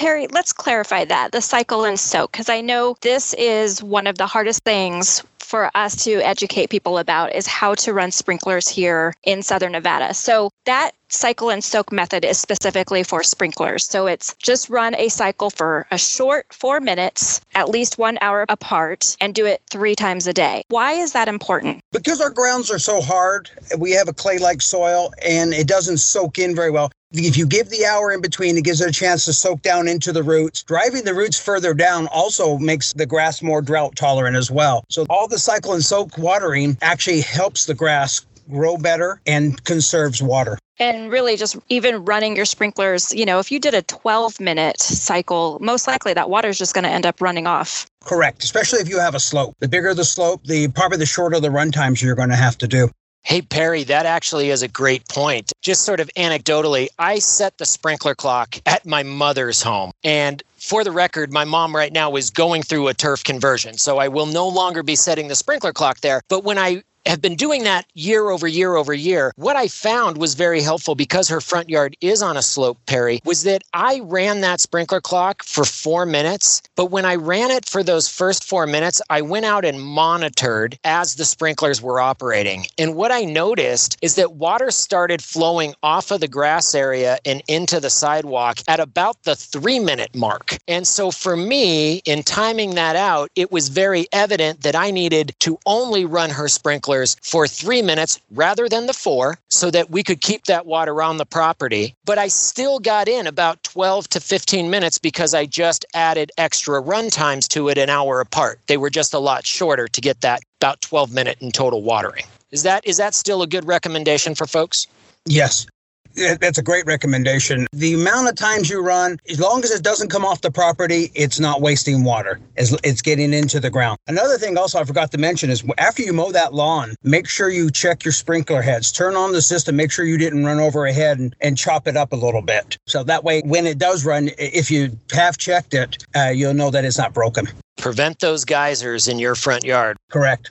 Perry, 0.00 0.28
let's 0.28 0.54
clarify 0.54 1.04
that 1.04 1.32
the 1.32 1.42
cycle 1.42 1.84
and 1.84 2.00
soak, 2.00 2.32
because 2.32 2.48
I 2.48 2.62
know 2.62 2.96
this 3.02 3.34
is 3.34 3.82
one 3.82 4.06
of 4.06 4.16
the 4.16 4.26
hardest 4.26 4.64
things 4.64 5.22
for 5.38 5.70
us 5.76 6.04
to 6.04 6.14
educate 6.22 6.70
people 6.70 6.96
about 6.96 7.34
is 7.34 7.46
how 7.46 7.74
to 7.74 7.92
run 7.92 8.10
sprinklers 8.10 8.68
here 8.68 9.12
in 9.24 9.42
southern 9.42 9.72
Nevada. 9.72 10.14
So 10.14 10.50
that 10.64 10.92
cycle 11.08 11.50
and 11.50 11.62
soak 11.62 11.92
method 11.92 12.24
is 12.24 12.38
specifically 12.38 13.02
for 13.02 13.22
sprinklers. 13.24 13.84
So 13.84 14.06
it's 14.06 14.32
just 14.34 14.70
run 14.70 14.94
a 14.94 15.08
cycle 15.08 15.50
for 15.50 15.86
a 15.90 15.98
short 15.98 16.46
four 16.52 16.80
minutes, 16.80 17.40
at 17.54 17.68
least 17.68 17.98
one 17.98 18.16
hour 18.20 18.46
apart, 18.48 19.16
and 19.20 19.34
do 19.34 19.44
it 19.44 19.60
three 19.70 19.96
times 19.96 20.26
a 20.28 20.32
day. 20.32 20.62
Why 20.68 20.92
is 20.92 21.12
that 21.12 21.28
important? 21.28 21.80
Because 21.92 22.20
our 22.20 22.30
grounds 22.30 22.70
are 22.70 22.78
so 22.78 23.00
hard, 23.00 23.50
we 23.76 23.90
have 23.90 24.08
a 24.08 24.14
clay 24.14 24.38
like 24.38 24.62
soil 24.62 25.12
and 25.22 25.52
it 25.52 25.66
doesn't 25.66 25.98
soak 25.98 26.38
in 26.38 26.54
very 26.54 26.70
well. 26.70 26.90
If 27.12 27.36
you 27.36 27.44
give 27.44 27.70
the 27.70 27.86
hour 27.86 28.12
in 28.12 28.20
between, 28.20 28.56
it 28.56 28.62
gives 28.62 28.80
it 28.80 28.88
a 28.88 28.92
chance 28.92 29.24
to 29.24 29.32
soak 29.32 29.62
down 29.62 29.88
into 29.88 30.12
the 30.12 30.22
roots. 30.22 30.62
Driving 30.62 31.02
the 31.02 31.12
roots 31.12 31.40
further 31.40 31.74
down 31.74 32.06
also 32.06 32.56
makes 32.56 32.92
the 32.92 33.04
grass 33.04 33.42
more 33.42 33.60
drought 33.60 33.96
tolerant 33.96 34.36
as 34.36 34.48
well. 34.48 34.84
So 34.90 35.06
all 35.10 35.26
the 35.26 35.38
cycle 35.38 35.72
and 35.72 35.84
soak 35.84 36.16
watering 36.18 36.78
actually 36.82 37.22
helps 37.22 37.66
the 37.66 37.74
grass 37.74 38.24
grow 38.48 38.76
better 38.76 39.20
and 39.26 39.62
conserves 39.64 40.22
water. 40.22 40.56
And 40.78 41.10
really, 41.10 41.36
just 41.36 41.58
even 41.68 42.04
running 42.04 42.36
your 42.36 42.44
sprinklers, 42.44 43.12
you 43.12 43.26
know, 43.26 43.40
if 43.40 43.50
you 43.50 43.58
did 43.58 43.74
a 43.74 43.82
12 43.82 44.38
minute 44.38 44.80
cycle, 44.80 45.58
most 45.60 45.88
likely 45.88 46.14
that 46.14 46.30
water 46.30 46.48
is 46.48 46.58
just 46.58 46.74
going 46.74 46.84
to 46.84 46.90
end 46.90 47.06
up 47.06 47.20
running 47.20 47.48
off. 47.48 47.86
Correct, 48.04 48.44
especially 48.44 48.78
if 48.78 48.88
you 48.88 49.00
have 49.00 49.16
a 49.16 49.20
slope. 49.20 49.56
The 49.58 49.68
bigger 49.68 49.94
the 49.94 50.04
slope, 50.04 50.44
the 50.44 50.68
probably 50.68 50.98
the 50.98 51.06
shorter 51.06 51.40
the 51.40 51.50
run 51.50 51.72
times 51.72 52.00
you're 52.00 52.14
going 52.14 52.30
to 52.30 52.36
have 52.36 52.56
to 52.58 52.68
do. 52.68 52.88
Hey, 53.22 53.42
Perry, 53.42 53.84
that 53.84 54.06
actually 54.06 54.50
is 54.50 54.62
a 54.62 54.68
great 54.68 55.06
point. 55.08 55.52
Just 55.62 55.84
sort 55.84 56.00
of 56.00 56.10
anecdotally, 56.16 56.88
I 56.98 57.18
set 57.18 57.58
the 57.58 57.66
sprinkler 57.66 58.14
clock 58.14 58.56
at 58.66 58.86
my 58.86 59.02
mother's 59.02 59.62
home. 59.62 59.92
And 60.02 60.42
for 60.56 60.84
the 60.84 60.90
record, 60.90 61.32
my 61.32 61.44
mom 61.44 61.76
right 61.76 61.92
now 61.92 62.16
is 62.16 62.30
going 62.30 62.62
through 62.62 62.88
a 62.88 62.94
turf 62.94 63.22
conversion. 63.22 63.78
So 63.78 63.98
I 63.98 64.08
will 64.08 64.26
no 64.26 64.48
longer 64.48 64.82
be 64.82 64.96
setting 64.96 65.28
the 65.28 65.34
sprinkler 65.34 65.72
clock 65.72 66.00
there. 66.00 66.22
But 66.28 66.44
when 66.44 66.58
I 66.58 66.82
have 67.06 67.20
been 67.20 67.36
doing 67.36 67.64
that 67.64 67.86
year 67.94 68.30
over 68.30 68.46
year 68.46 68.76
over 68.76 68.92
year. 68.92 69.32
What 69.36 69.56
I 69.56 69.68
found 69.68 70.18
was 70.18 70.34
very 70.34 70.60
helpful 70.60 70.94
because 70.94 71.28
her 71.28 71.40
front 71.40 71.68
yard 71.68 71.96
is 72.00 72.22
on 72.22 72.36
a 72.36 72.42
slope, 72.42 72.78
Perry, 72.86 73.20
was 73.24 73.42
that 73.44 73.62
I 73.72 74.00
ran 74.04 74.40
that 74.42 74.60
sprinkler 74.60 75.00
clock 75.00 75.42
for 75.42 75.64
four 75.64 76.06
minutes. 76.06 76.62
But 76.76 76.90
when 76.90 77.04
I 77.04 77.16
ran 77.16 77.50
it 77.50 77.68
for 77.68 77.82
those 77.82 78.08
first 78.08 78.44
four 78.44 78.66
minutes, 78.66 79.00
I 79.10 79.22
went 79.22 79.46
out 79.46 79.64
and 79.64 79.80
monitored 79.80 80.78
as 80.84 81.14
the 81.14 81.24
sprinklers 81.24 81.82
were 81.82 82.00
operating. 82.00 82.66
And 82.78 82.94
what 82.94 83.12
I 83.12 83.24
noticed 83.24 83.96
is 84.02 84.14
that 84.16 84.34
water 84.34 84.70
started 84.70 85.22
flowing 85.22 85.74
off 85.82 86.10
of 86.10 86.20
the 86.20 86.28
grass 86.28 86.74
area 86.74 87.18
and 87.24 87.42
into 87.48 87.80
the 87.80 87.90
sidewalk 87.90 88.58
at 88.68 88.80
about 88.80 89.22
the 89.24 89.36
three 89.36 89.78
minute 89.78 90.14
mark. 90.14 90.58
And 90.68 90.86
so 90.86 91.10
for 91.10 91.36
me, 91.36 92.02
in 92.04 92.22
timing 92.22 92.74
that 92.74 92.96
out, 92.96 93.30
it 93.34 93.50
was 93.50 93.68
very 93.68 94.06
evident 94.12 94.62
that 94.62 94.76
I 94.76 94.90
needed 94.90 95.34
to 95.40 95.58
only 95.66 96.04
run 96.04 96.30
her 96.30 96.48
sprinkler 96.48 96.99
for 97.22 97.46
three 97.46 97.82
minutes 97.82 98.20
rather 98.30 98.68
than 98.68 98.86
the 98.86 98.92
four 98.92 99.38
so 99.48 99.70
that 99.70 99.90
we 99.90 100.02
could 100.02 100.20
keep 100.20 100.44
that 100.44 100.66
water 100.66 101.02
on 101.02 101.16
the 101.16 101.26
property. 101.26 101.94
But 102.04 102.18
I 102.18 102.28
still 102.28 102.78
got 102.78 103.08
in 103.08 103.26
about 103.26 103.62
12 103.64 104.08
to 104.08 104.20
15 104.20 104.70
minutes 104.70 104.98
because 104.98 105.34
I 105.34 105.46
just 105.46 105.84
added 105.94 106.32
extra 106.38 106.80
run 106.80 107.10
times 107.10 107.48
to 107.48 107.68
it 107.68 107.78
an 107.78 107.90
hour 107.90 108.20
apart. 108.20 108.60
They 108.66 108.76
were 108.76 108.90
just 108.90 109.14
a 109.14 109.18
lot 109.18 109.46
shorter 109.46 109.88
to 109.88 110.00
get 110.00 110.20
that 110.20 110.40
about 110.60 110.80
12 110.80 111.12
minute 111.12 111.38
in 111.40 111.50
total 111.50 111.82
watering. 111.82 112.24
Is 112.50 112.62
that 112.64 112.86
is 112.86 112.96
that 112.96 113.14
still 113.14 113.42
a 113.42 113.46
good 113.46 113.66
recommendation 113.66 114.34
for 114.34 114.46
folks? 114.46 114.86
Yes. 115.24 115.66
That's 116.14 116.58
a 116.58 116.62
great 116.62 116.86
recommendation. 116.86 117.66
The 117.72 117.94
amount 117.94 118.28
of 118.28 118.34
times 118.34 118.68
you 118.68 118.82
run, 118.82 119.18
as 119.28 119.40
long 119.40 119.64
as 119.64 119.70
it 119.70 119.82
doesn't 119.82 120.08
come 120.08 120.24
off 120.24 120.40
the 120.40 120.50
property, 120.50 121.10
it's 121.14 121.40
not 121.40 121.60
wasting 121.60 122.04
water. 122.04 122.40
It's 122.56 123.02
getting 123.02 123.32
into 123.32 123.60
the 123.60 123.70
ground. 123.70 123.98
Another 124.06 124.36
thing 124.36 124.58
also 124.58 124.80
I 124.80 124.84
forgot 124.84 125.10
to 125.12 125.18
mention 125.18 125.50
is 125.50 125.64
after 125.78 126.02
you 126.02 126.12
mow 126.12 126.32
that 126.32 126.52
lawn, 126.52 126.94
make 127.02 127.28
sure 127.28 127.48
you 127.48 127.70
check 127.70 128.04
your 128.04 128.12
sprinkler 128.12 128.62
heads. 128.62 128.92
Turn 128.92 129.16
on 129.16 129.32
the 129.32 129.42
system, 129.42 129.76
make 129.76 129.90
sure 129.90 130.04
you 130.04 130.18
didn't 130.18 130.44
run 130.44 130.58
over 130.58 130.86
a 130.86 130.92
head 130.92 131.18
and, 131.18 131.34
and 131.40 131.56
chop 131.56 131.86
it 131.86 131.96
up 131.96 132.12
a 132.12 132.16
little 132.16 132.42
bit. 132.42 132.76
So 132.86 133.02
that 133.04 133.24
way, 133.24 133.42
when 133.44 133.66
it 133.66 133.78
does 133.78 134.04
run, 134.04 134.30
if 134.38 134.70
you 134.70 134.98
have 135.12 135.38
checked 135.38 135.74
it, 135.74 136.04
uh, 136.14 136.28
you'll 136.28 136.54
know 136.54 136.70
that 136.70 136.84
it's 136.84 136.98
not 136.98 137.14
broken. 137.14 137.48
Prevent 137.78 138.20
those 138.20 138.44
geysers 138.44 139.08
in 139.08 139.18
your 139.18 139.34
front 139.34 139.64
yard. 139.64 139.96
Correct. 140.10 140.50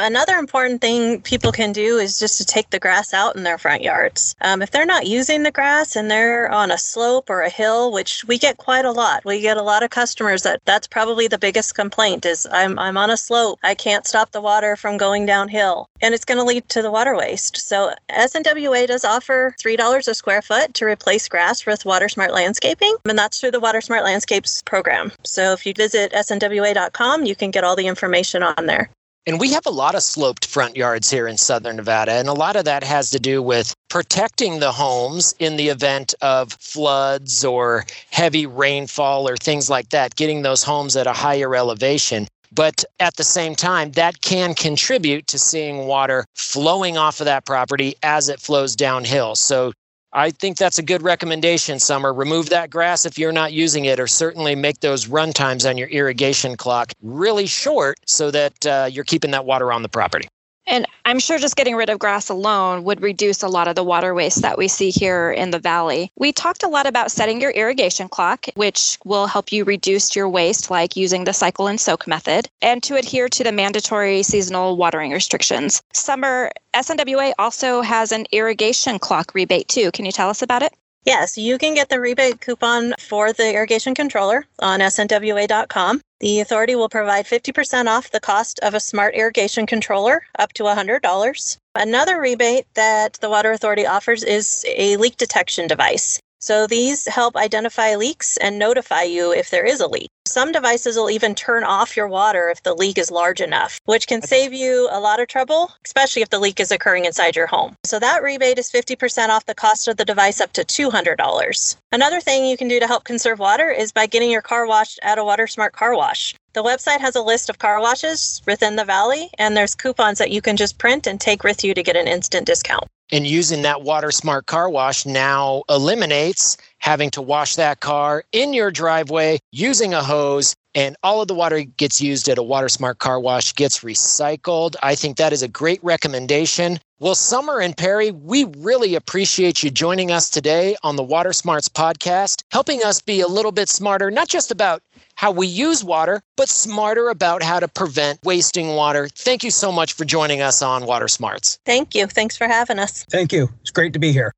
Another 0.00 0.36
important 0.36 0.80
thing 0.80 1.20
people 1.22 1.50
can 1.50 1.72
do 1.72 1.98
is 1.98 2.20
just 2.20 2.38
to 2.38 2.44
take 2.44 2.70
the 2.70 2.78
grass 2.78 3.12
out 3.12 3.34
in 3.34 3.42
their 3.42 3.58
front 3.58 3.82
yards. 3.82 4.36
Um, 4.40 4.62
if 4.62 4.70
they're 4.70 4.86
not 4.86 5.08
using 5.08 5.42
the 5.42 5.50
grass 5.50 5.96
and 5.96 6.08
they're 6.08 6.48
on 6.52 6.70
a 6.70 6.78
slope 6.78 7.28
or 7.28 7.42
a 7.42 7.50
hill, 7.50 7.90
which 7.90 8.24
we 8.24 8.38
get 8.38 8.58
quite 8.58 8.84
a 8.84 8.92
lot, 8.92 9.24
we 9.24 9.40
get 9.40 9.56
a 9.56 9.62
lot 9.62 9.82
of 9.82 9.90
customers 9.90 10.44
that 10.44 10.60
that's 10.64 10.86
probably 10.86 11.26
the 11.26 11.36
biggest 11.36 11.74
complaint 11.74 12.24
is 12.24 12.46
I'm, 12.52 12.78
I'm 12.78 12.96
on 12.96 13.10
a 13.10 13.16
slope. 13.16 13.58
I 13.64 13.74
can't 13.74 14.06
stop 14.06 14.30
the 14.30 14.40
water 14.40 14.76
from 14.76 14.98
going 14.98 15.26
downhill 15.26 15.88
and 16.00 16.14
it's 16.14 16.24
going 16.24 16.38
to 16.38 16.44
lead 16.44 16.68
to 16.68 16.80
the 16.80 16.92
water 16.92 17.16
waste. 17.16 17.56
So 17.56 17.92
SNWA 18.08 18.86
does 18.86 19.04
offer 19.04 19.56
$3 19.60 20.08
a 20.08 20.14
square 20.14 20.42
foot 20.42 20.74
to 20.74 20.84
replace 20.84 21.28
grass 21.28 21.66
with 21.66 21.84
Water 21.84 22.08
Smart 22.08 22.32
Landscaping 22.32 22.94
and 23.04 23.18
that's 23.18 23.40
through 23.40 23.50
the 23.50 23.58
Water 23.58 23.80
Smart 23.80 24.04
Landscapes 24.04 24.62
program. 24.62 25.10
So 25.24 25.52
if 25.54 25.66
you 25.66 25.74
visit 25.74 26.12
snwa.com, 26.12 27.24
you 27.24 27.34
can 27.34 27.50
get 27.50 27.64
all 27.64 27.74
the 27.74 27.88
information 27.88 28.44
on 28.44 28.66
there. 28.66 28.90
And 29.26 29.38
we 29.38 29.52
have 29.52 29.66
a 29.66 29.70
lot 29.70 29.94
of 29.94 30.02
sloped 30.02 30.46
front 30.46 30.74
yards 30.74 31.10
here 31.10 31.28
in 31.28 31.36
southern 31.36 31.76
Nevada. 31.76 32.12
And 32.12 32.28
a 32.28 32.32
lot 32.32 32.56
of 32.56 32.64
that 32.64 32.82
has 32.82 33.10
to 33.10 33.18
do 33.18 33.42
with 33.42 33.74
protecting 33.90 34.58
the 34.58 34.72
homes 34.72 35.34
in 35.38 35.56
the 35.56 35.68
event 35.68 36.14
of 36.22 36.52
floods 36.54 37.44
or 37.44 37.84
heavy 38.10 38.46
rainfall 38.46 39.28
or 39.28 39.36
things 39.36 39.68
like 39.68 39.90
that, 39.90 40.16
getting 40.16 40.42
those 40.42 40.62
homes 40.62 40.96
at 40.96 41.06
a 41.06 41.12
higher 41.12 41.54
elevation. 41.54 42.26
But 42.52 42.84
at 43.00 43.16
the 43.16 43.24
same 43.24 43.54
time, 43.54 43.92
that 43.92 44.22
can 44.22 44.54
contribute 44.54 45.26
to 45.26 45.38
seeing 45.38 45.86
water 45.86 46.24
flowing 46.34 46.96
off 46.96 47.20
of 47.20 47.26
that 47.26 47.44
property 47.44 47.96
as 48.02 48.30
it 48.30 48.40
flows 48.40 48.74
downhill. 48.74 49.34
So 49.34 49.72
I 50.12 50.30
think 50.30 50.56
that's 50.56 50.78
a 50.78 50.82
good 50.82 51.02
recommendation, 51.02 51.78
Summer. 51.78 52.12
Remove 52.12 52.48
that 52.50 52.70
grass 52.70 53.04
if 53.04 53.18
you're 53.18 53.32
not 53.32 53.52
using 53.52 53.84
it, 53.84 54.00
or 54.00 54.06
certainly 54.06 54.54
make 54.54 54.80
those 54.80 55.06
run 55.06 55.32
times 55.32 55.66
on 55.66 55.76
your 55.76 55.88
irrigation 55.88 56.56
clock 56.56 56.92
really 57.02 57.46
short 57.46 57.98
so 58.06 58.30
that 58.30 58.66
uh, 58.66 58.88
you're 58.90 59.04
keeping 59.04 59.32
that 59.32 59.44
water 59.44 59.70
on 59.70 59.82
the 59.82 59.88
property. 59.88 60.28
And 60.68 60.86
I'm 61.06 61.18
sure 61.18 61.38
just 61.38 61.56
getting 61.56 61.76
rid 61.76 61.88
of 61.88 61.98
grass 61.98 62.28
alone 62.28 62.84
would 62.84 63.00
reduce 63.00 63.42
a 63.42 63.48
lot 63.48 63.68
of 63.68 63.74
the 63.74 63.82
water 63.82 64.12
waste 64.12 64.42
that 64.42 64.58
we 64.58 64.68
see 64.68 64.90
here 64.90 65.30
in 65.30 65.50
the 65.50 65.58
valley. 65.58 66.12
We 66.16 66.30
talked 66.30 66.62
a 66.62 66.68
lot 66.68 66.86
about 66.86 67.10
setting 67.10 67.40
your 67.40 67.52
irrigation 67.52 68.08
clock, 68.08 68.46
which 68.54 68.98
will 69.04 69.26
help 69.26 69.50
you 69.50 69.64
reduce 69.64 70.14
your 70.14 70.28
waste, 70.28 70.70
like 70.70 70.94
using 70.94 71.24
the 71.24 71.32
cycle 71.32 71.68
and 71.68 71.80
soak 71.80 72.06
method, 72.06 72.50
and 72.60 72.82
to 72.82 72.96
adhere 72.96 73.30
to 73.30 73.42
the 73.42 73.52
mandatory 73.52 74.22
seasonal 74.22 74.76
watering 74.76 75.12
restrictions. 75.12 75.82
Summer, 75.94 76.50
SNWA 76.74 77.32
also 77.38 77.80
has 77.80 78.12
an 78.12 78.26
irrigation 78.30 78.98
clock 78.98 79.32
rebate 79.34 79.68
too. 79.68 79.90
Can 79.92 80.04
you 80.04 80.12
tell 80.12 80.28
us 80.28 80.42
about 80.42 80.62
it? 80.62 80.74
Yes, 81.08 81.38
you 81.38 81.56
can 81.56 81.72
get 81.72 81.88
the 81.88 82.00
rebate 82.00 82.42
coupon 82.42 82.92
for 82.98 83.32
the 83.32 83.54
irrigation 83.54 83.94
controller 83.94 84.44
on 84.58 84.80
snwa.com. 84.80 86.02
The 86.20 86.40
authority 86.40 86.74
will 86.74 86.90
provide 86.90 87.24
50% 87.24 87.86
off 87.86 88.10
the 88.10 88.20
cost 88.20 88.60
of 88.60 88.74
a 88.74 88.80
smart 88.80 89.14
irrigation 89.14 89.64
controller, 89.64 90.24
up 90.38 90.52
to 90.52 90.64
$100. 90.64 91.56
Another 91.74 92.20
rebate 92.20 92.66
that 92.74 93.14
the 93.22 93.30
Water 93.30 93.52
Authority 93.52 93.86
offers 93.86 94.22
is 94.22 94.66
a 94.68 94.98
leak 94.98 95.16
detection 95.16 95.66
device. 95.66 96.20
So 96.40 96.66
these 96.66 97.06
help 97.08 97.36
identify 97.36 97.96
leaks 97.96 98.36
and 98.36 98.58
notify 98.58 99.02
you 99.02 99.32
if 99.32 99.50
there 99.50 99.64
is 99.64 99.80
a 99.80 99.88
leak. 99.88 100.08
Some 100.24 100.52
devices 100.52 100.96
will 100.96 101.10
even 101.10 101.34
turn 101.34 101.64
off 101.64 101.96
your 101.96 102.06
water 102.06 102.48
if 102.48 102.62
the 102.62 102.74
leak 102.74 102.98
is 102.98 103.10
large 103.10 103.40
enough, 103.40 103.80
which 103.86 104.06
can 104.06 104.22
save 104.22 104.52
you 104.52 104.86
a 104.90 105.00
lot 105.00 105.20
of 105.20 105.26
trouble, 105.26 105.72
especially 105.84 106.22
if 106.22 106.30
the 106.30 106.38
leak 106.38 106.60
is 106.60 106.70
occurring 106.70 107.06
inside 107.06 107.34
your 107.34 107.46
home. 107.46 107.74
So 107.84 107.98
that 107.98 108.22
rebate 108.22 108.58
is 108.58 108.70
50% 108.70 109.30
off 109.30 109.46
the 109.46 109.54
cost 109.54 109.88
of 109.88 109.96
the 109.96 110.04
device 110.04 110.40
up 110.40 110.52
to 110.52 110.64
$200. 110.64 111.76
Another 111.90 112.20
thing 112.20 112.44
you 112.44 112.56
can 112.56 112.68
do 112.68 112.78
to 112.78 112.86
help 112.86 113.04
conserve 113.04 113.38
water 113.38 113.70
is 113.70 113.90
by 113.90 114.06
getting 114.06 114.30
your 114.30 114.42
car 114.42 114.66
washed 114.66 115.00
at 115.02 115.18
a 115.18 115.24
Water 115.24 115.46
Smart 115.46 115.72
car 115.72 115.96
wash. 115.96 116.34
The 116.52 116.62
website 116.62 117.00
has 117.00 117.16
a 117.16 117.22
list 117.22 117.50
of 117.50 117.58
car 117.58 117.80
washes 117.80 118.42
within 118.46 118.76
the 118.76 118.84
valley, 118.84 119.30
and 119.38 119.56
there's 119.56 119.74
coupons 119.74 120.18
that 120.18 120.30
you 120.30 120.42
can 120.42 120.56
just 120.56 120.78
print 120.78 121.06
and 121.06 121.20
take 121.20 121.42
with 121.42 121.64
you 121.64 121.74
to 121.74 121.82
get 121.82 121.96
an 121.96 122.06
instant 122.06 122.46
discount. 122.46 122.84
And 123.10 123.26
using 123.26 123.62
that 123.62 123.82
Water 123.82 124.10
Smart 124.10 124.46
car 124.46 124.68
wash 124.68 125.06
now 125.06 125.62
eliminates 125.68 126.56
having 126.78 127.10
to 127.10 127.22
wash 127.22 127.56
that 127.56 127.80
car 127.80 128.24
in 128.32 128.52
your 128.52 128.70
driveway 128.70 129.38
using 129.50 129.94
a 129.94 130.02
hose 130.02 130.54
and 130.74 130.96
all 131.02 131.20
of 131.20 131.26
the 131.26 131.34
water 131.34 131.62
gets 131.62 132.00
used 132.00 132.28
at 132.28 132.38
a 132.38 132.42
water 132.42 132.68
smart 132.68 132.98
car 132.98 133.18
wash 133.18 133.52
gets 133.54 133.80
recycled. 133.80 134.76
I 134.82 134.94
think 134.94 135.16
that 135.16 135.32
is 135.32 135.42
a 135.42 135.48
great 135.48 135.82
recommendation. 135.82 136.78
Well 137.00 137.14
summer 137.14 137.60
and 137.60 137.76
perry 137.76 138.10
we 138.10 138.44
really 138.58 138.94
appreciate 138.94 139.62
you 139.62 139.70
joining 139.70 140.10
us 140.10 140.28
today 140.30 140.76
on 140.82 140.96
the 140.96 141.02
water 141.02 141.32
smarts 141.32 141.68
podcast 141.68 142.42
helping 142.50 142.82
us 142.84 143.00
be 143.00 143.20
a 143.20 143.28
little 143.28 143.52
bit 143.52 143.68
smarter 143.68 144.10
not 144.10 144.28
just 144.28 144.50
about 144.50 144.82
how 145.18 145.32
we 145.32 145.46
use 145.46 145.82
water 145.82 146.22
but 146.36 146.48
smarter 146.48 147.08
about 147.08 147.42
how 147.42 147.58
to 147.58 147.68
prevent 147.68 148.18
wasting 148.24 148.68
water 148.68 149.08
thank 149.08 149.42
you 149.42 149.50
so 149.50 149.70
much 149.70 149.92
for 149.92 150.04
joining 150.04 150.40
us 150.40 150.62
on 150.62 150.86
water 150.86 151.08
smarts 151.08 151.58
thank 151.66 151.94
you 151.94 152.06
thanks 152.06 152.36
for 152.36 152.46
having 152.46 152.78
us 152.78 153.04
thank 153.10 153.32
you 153.32 153.48
it's 153.60 153.70
great 153.70 153.92
to 153.92 153.98
be 153.98 154.12
here 154.12 154.32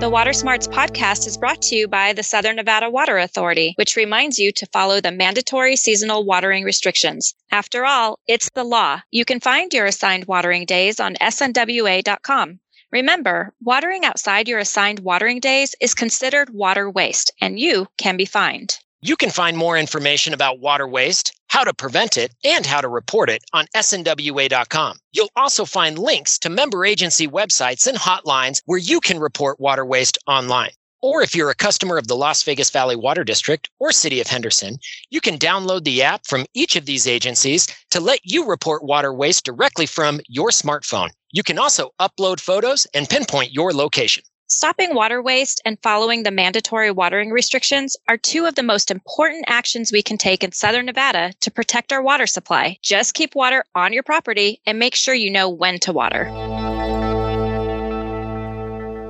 The 0.00 0.10
Water 0.10 0.34
Smarts 0.34 0.68
podcast 0.68 1.26
is 1.26 1.38
brought 1.38 1.62
to 1.62 1.76
you 1.76 1.88
by 1.88 2.12
the 2.12 2.22
Southern 2.22 2.56
Nevada 2.56 2.90
Water 2.90 3.16
Authority, 3.16 3.72
which 3.76 3.96
reminds 3.96 4.38
you 4.38 4.52
to 4.52 4.66
follow 4.66 5.00
the 5.00 5.10
mandatory 5.10 5.76
seasonal 5.76 6.24
watering 6.26 6.62
restrictions. 6.64 7.32
After 7.50 7.86
all, 7.86 8.18
it's 8.26 8.50
the 8.54 8.64
law. 8.64 9.00
You 9.12 9.24
can 9.24 9.40
find 9.40 9.72
your 9.72 9.86
assigned 9.86 10.26
watering 10.26 10.66
days 10.66 11.00
on 11.00 11.14
snwa.com. 11.14 12.60
Remember, 12.94 13.52
watering 13.60 14.04
outside 14.04 14.46
your 14.46 14.60
assigned 14.60 15.00
watering 15.00 15.40
days 15.40 15.74
is 15.80 15.94
considered 15.94 16.50
water 16.50 16.88
waste, 16.88 17.32
and 17.40 17.58
you 17.58 17.88
can 17.98 18.16
be 18.16 18.24
fined. 18.24 18.78
You 19.02 19.16
can 19.16 19.30
find 19.30 19.56
more 19.56 19.76
information 19.76 20.32
about 20.32 20.60
water 20.60 20.86
waste, 20.86 21.32
how 21.48 21.64
to 21.64 21.74
prevent 21.74 22.16
it, 22.16 22.32
and 22.44 22.64
how 22.64 22.80
to 22.80 22.86
report 22.86 23.30
it 23.30 23.42
on 23.52 23.66
snwa.com. 23.74 24.98
You'll 25.10 25.32
also 25.34 25.64
find 25.64 25.98
links 25.98 26.38
to 26.38 26.48
member 26.48 26.84
agency 26.84 27.26
websites 27.26 27.88
and 27.88 27.98
hotlines 27.98 28.62
where 28.66 28.78
you 28.78 29.00
can 29.00 29.18
report 29.18 29.58
water 29.58 29.84
waste 29.84 30.18
online. 30.28 30.70
Or 31.02 31.20
if 31.20 31.34
you're 31.34 31.50
a 31.50 31.56
customer 31.56 31.98
of 31.98 32.06
the 32.06 32.16
Las 32.16 32.44
Vegas 32.44 32.70
Valley 32.70 32.94
Water 32.94 33.24
District 33.24 33.68
or 33.80 33.90
City 33.90 34.20
of 34.20 34.28
Henderson, 34.28 34.78
you 35.10 35.20
can 35.20 35.36
download 35.36 35.82
the 35.82 36.04
app 36.04 36.28
from 36.28 36.46
each 36.54 36.76
of 36.76 36.86
these 36.86 37.08
agencies 37.08 37.66
to 37.90 37.98
let 37.98 38.20
you 38.22 38.46
report 38.46 38.84
water 38.84 39.12
waste 39.12 39.44
directly 39.44 39.86
from 39.86 40.20
your 40.28 40.50
smartphone. 40.50 41.10
You 41.34 41.42
can 41.42 41.58
also 41.58 41.90
upload 42.00 42.38
photos 42.38 42.86
and 42.94 43.08
pinpoint 43.08 43.52
your 43.52 43.72
location. 43.72 44.22
Stopping 44.46 44.94
water 44.94 45.20
waste 45.20 45.60
and 45.64 45.76
following 45.82 46.22
the 46.22 46.30
mandatory 46.30 46.92
watering 46.92 47.32
restrictions 47.32 47.96
are 48.08 48.16
two 48.16 48.46
of 48.46 48.54
the 48.54 48.62
most 48.62 48.88
important 48.88 49.46
actions 49.48 49.90
we 49.90 50.00
can 50.00 50.16
take 50.16 50.44
in 50.44 50.52
Southern 50.52 50.86
Nevada 50.86 51.32
to 51.40 51.50
protect 51.50 51.92
our 51.92 52.00
water 52.00 52.28
supply. 52.28 52.78
Just 52.84 53.14
keep 53.14 53.34
water 53.34 53.64
on 53.74 53.92
your 53.92 54.04
property 54.04 54.60
and 54.64 54.78
make 54.78 54.94
sure 54.94 55.12
you 55.12 55.32
know 55.32 55.48
when 55.48 55.80
to 55.80 55.92
water. 55.92 56.30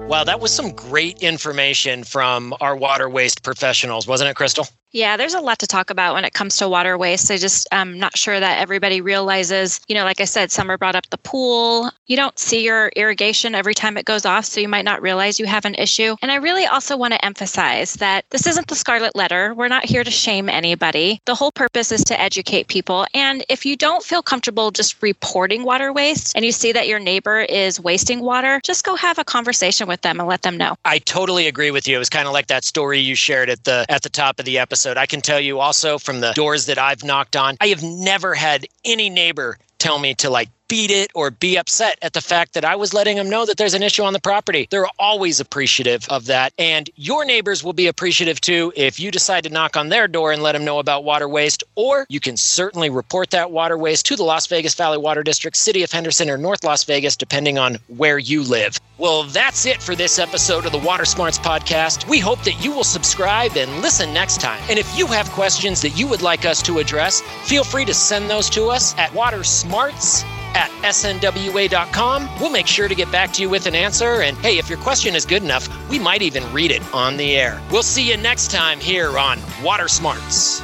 Wow, 0.09 0.25
that 0.25 0.41
was 0.41 0.51
some 0.51 0.73
great 0.73 1.19
information 1.19 2.05
from 2.05 2.55
our 2.59 2.75
water 2.75 3.11
waste 3.11 3.43
professionals, 3.43 4.07
wasn't 4.07 4.31
it, 4.31 4.37
Crystal? 4.37 4.67
Yeah, 4.95 5.17
there's 5.17 5.35
a 5.35 5.41
lot 5.41 5.59
to 5.59 5.67
talk 5.67 5.91
about 5.91 6.15
when 6.15 6.25
it 6.25 6.35
comes 6.35 6.57
to 6.59 6.69
water 6.69 6.97
waste. 6.97 7.29
I 7.29 7.37
just 7.37 7.67
am 7.73 7.99
not 7.99 8.17
sure 8.17 8.39
that 8.39 8.61
everybody 8.61 9.01
realizes, 9.01 9.81
you 9.89 9.95
know, 9.97 10.05
like 10.05 10.21
I 10.21 10.25
said, 10.25 10.53
Summer 10.53 10.79
brought 10.79 10.95
up 10.95 11.11
the 11.11 11.19
pool. 11.19 11.91
You 12.07 12.17
don't 12.17 12.39
see 12.39 12.65
your 12.65 12.93
irrigation 12.95 13.57
every 13.57 13.75
time 13.75 13.97
it 13.97 14.05
goes 14.05 14.25
off, 14.25 14.45
so 14.45 14.61
you 14.61 14.69
might 14.69 14.85
not 14.85 15.03
realize 15.03 15.41
you 15.41 15.47
have 15.47 15.65
an 15.65 15.75
issue. 15.75 16.15
And 16.23 16.31
I 16.31 16.37
really 16.37 16.65
also 16.65 16.97
want 16.97 17.13
to 17.13 17.25
emphasize 17.25 17.95
that 17.95 18.25
this 18.31 18.47
isn't 18.47 18.69
the 18.69 18.77
scarlet 18.77 19.17
letter. 19.17 19.53
We're 19.53 19.67
not 19.67 19.85
here 19.85 20.05
to 20.05 20.13
shame 20.13 20.49
anybody. 20.49 21.21
The 21.25 21.35
whole 21.35 21.51
purpose 21.51 21.91
is 21.91 22.05
to 22.05 22.21
educate 22.21 22.69
people. 22.69 23.05
And 23.15 23.45
if 23.49 23.67
you 23.67 23.77
don't 23.77 24.05
feel 24.05 24.23
comfortable 24.23 24.71
just 24.71 25.03
reporting 25.03 25.65
water 25.65 25.93
waste 25.93 26.37
and 26.37 26.45
you 26.45 26.53
see 26.53 26.71
that 26.71 26.87
your 26.87 27.01
neighbor 27.01 27.41
is 27.41 27.81
wasting 27.81 28.21
water, 28.21 28.61
just 28.63 28.85
go 28.85 28.95
have 28.95 29.19
a 29.19 29.25
conversation 29.25 29.89
with 29.89 30.03
them 30.03 30.21
and 30.21 30.29
let 30.29 30.43
them 30.43 30.57
know. 30.57 30.77
I 30.85 31.01
totally 31.01 31.49
agree 31.49 31.73
with 31.73 31.89
you. 31.89 31.97
It 31.97 31.99
was 31.99 32.11
kind 32.11 32.29
of 32.29 32.33
like 32.33 32.47
that 32.47 32.63
story 32.63 33.01
you 33.01 33.17
shared 33.17 33.51
at 33.51 33.65
the 33.65 33.85
at 33.89 34.03
the 34.03 34.09
top 34.09 34.39
of 34.39 34.45
the 34.45 34.57
episode 34.61 34.84
episode. 34.85 35.01
I 35.01 35.07
can 35.07 35.21
tell 35.21 35.41
you 35.41 35.61
also 35.61 35.99
from 35.99 36.21
the 36.21 36.33
doors 36.33 36.67
that 36.67 36.79
I've 36.79 37.05
knocked 37.05 37.37
on, 37.37 37.57
I 37.61 37.69
have 37.69 37.83
never 37.83 38.35
had 38.35 38.67
any 38.85 39.11
neighbor 39.11 39.59
tell 39.79 39.99
me 39.99 40.15
to 40.15 40.31
like 40.31 40.49
beat 40.69 40.91
it 40.91 41.11
or 41.15 41.31
be 41.31 41.57
upset 41.57 41.99
at 42.03 42.13
the 42.13 42.21
fact 42.21 42.55
that 42.55 42.65
I 42.65 42.77
was 42.77 42.95
letting 42.95 43.17
them 43.17 43.29
know 43.29 43.47
that 43.47 43.57
there's 43.57 43.75
an 43.75 43.83
issue 43.83 44.03
on 44.03 44.13
the 44.13 44.21
property. 44.21 44.67
They're 44.71 44.87
always 44.99 45.41
appreciative 45.41 46.07
of 46.09 46.27
that. 46.27 46.53
And 46.59 46.91
your 46.97 47.25
neighbors 47.25 47.63
will 47.63 47.73
be 47.73 47.87
appreciative 47.87 48.41
too 48.41 48.73
if 48.77 48.99
you 48.99 49.11
decide 49.11 49.45
to 49.45 49.51
knock 49.51 49.77
on 49.77 49.89
their 49.89 50.09
door 50.09 50.33
and 50.33 50.43
let 50.43 50.53
them 50.53 50.65
know 50.65 50.79
about 50.79 51.05
water 51.05 51.29
waste. 51.29 51.65
Or 51.75 52.07
you 52.09 52.21
can 52.21 52.37
certainly 52.37 52.91
report 52.91 53.31
that 53.31 53.51
water 53.51 53.77
waste 53.77 54.07
to 54.07 54.17
the 54.17 54.25
Las 54.25 54.47
Vegas 54.47 54.75
Valley 54.75 54.99
Water 54.99 55.23
District, 55.23 55.57
City 55.57 55.83
of 55.83 55.93
Henderson, 55.93 56.31
or 56.31 56.39
North 56.39 56.65
Las 56.65 56.85
Vegas, 56.85 57.17
depending 57.17 57.59
on 57.59 57.79
where 57.89 58.19
you 58.19 58.43
live. 58.43 58.81
Well, 58.99 59.25
that's 59.25 59.67
it 59.67 59.83
for 59.83 59.95
this 59.95 60.19
episode 60.19 60.67
of 60.67 60.73
the 60.73 60.79
Water 60.79 61.05
Smarts 61.05 61.39
Podcast. 61.39 62.09
We 62.09 62.19
hope 62.19 62.43
that 62.45 62.65
you 62.65 62.73
will 62.73 62.85
subscribe 62.85 63.57
and 63.57 63.83
listen 63.83 64.13
next 64.15 64.41
time. 64.41 64.63
And 64.69 64.79
if 64.79 64.99
you 64.99 65.07
have 65.09 65.29
questions 65.31 65.83
that 65.83 65.99
you 65.99 66.07
would 66.07 66.23
like 66.23 66.45
us 66.45 66.63
to 66.63 66.79
address, 66.79 67.21
feel 67.21 67.65
free 67.65 67.85
to 67.85 67.95
send 67.95 68.31
those 68.31 68.49
to 68.51 68.67
us 68.67 68.97
at 68.97 69.11
watersmarts 69.11 70.25
at 70.55 70.71
snwa.com. 70.83 72.29
We'll 72.41 72.51
make 72.51 72.67
sure 72.67 72.89
to 72.89 72.95
get 72.95 73.11
back 73.11 73.33
to 73.35 73.43
you 73.43 73.51
with 73.51 73.67
an 73.67 73.75
answer. 73.75 74.23
And 74.23 74.37
hey, 74.39 74.59
if 74.59 74.69
your 74.69 74.79
question 74.79 75.15
is 75.15 75.25
good 75.25 75.43
enough, 75.43 75.69
we 75.89 75.99
might 75.99 76.23
even 76.23 76.51
read 76.53 76.71
it 76.71 76.83
on 76.95 77.17
the 77.17 77.37
air. 77.37 77.61
We'll 77.71 77.83
see 77.83 78.09
you 78.09 78.17
next 78.17 78.51
time 78.51 78.81
here 78.81 79.19
on 79.19 79.39
Water 79.63 79.89
Smarts. 79.89 80.63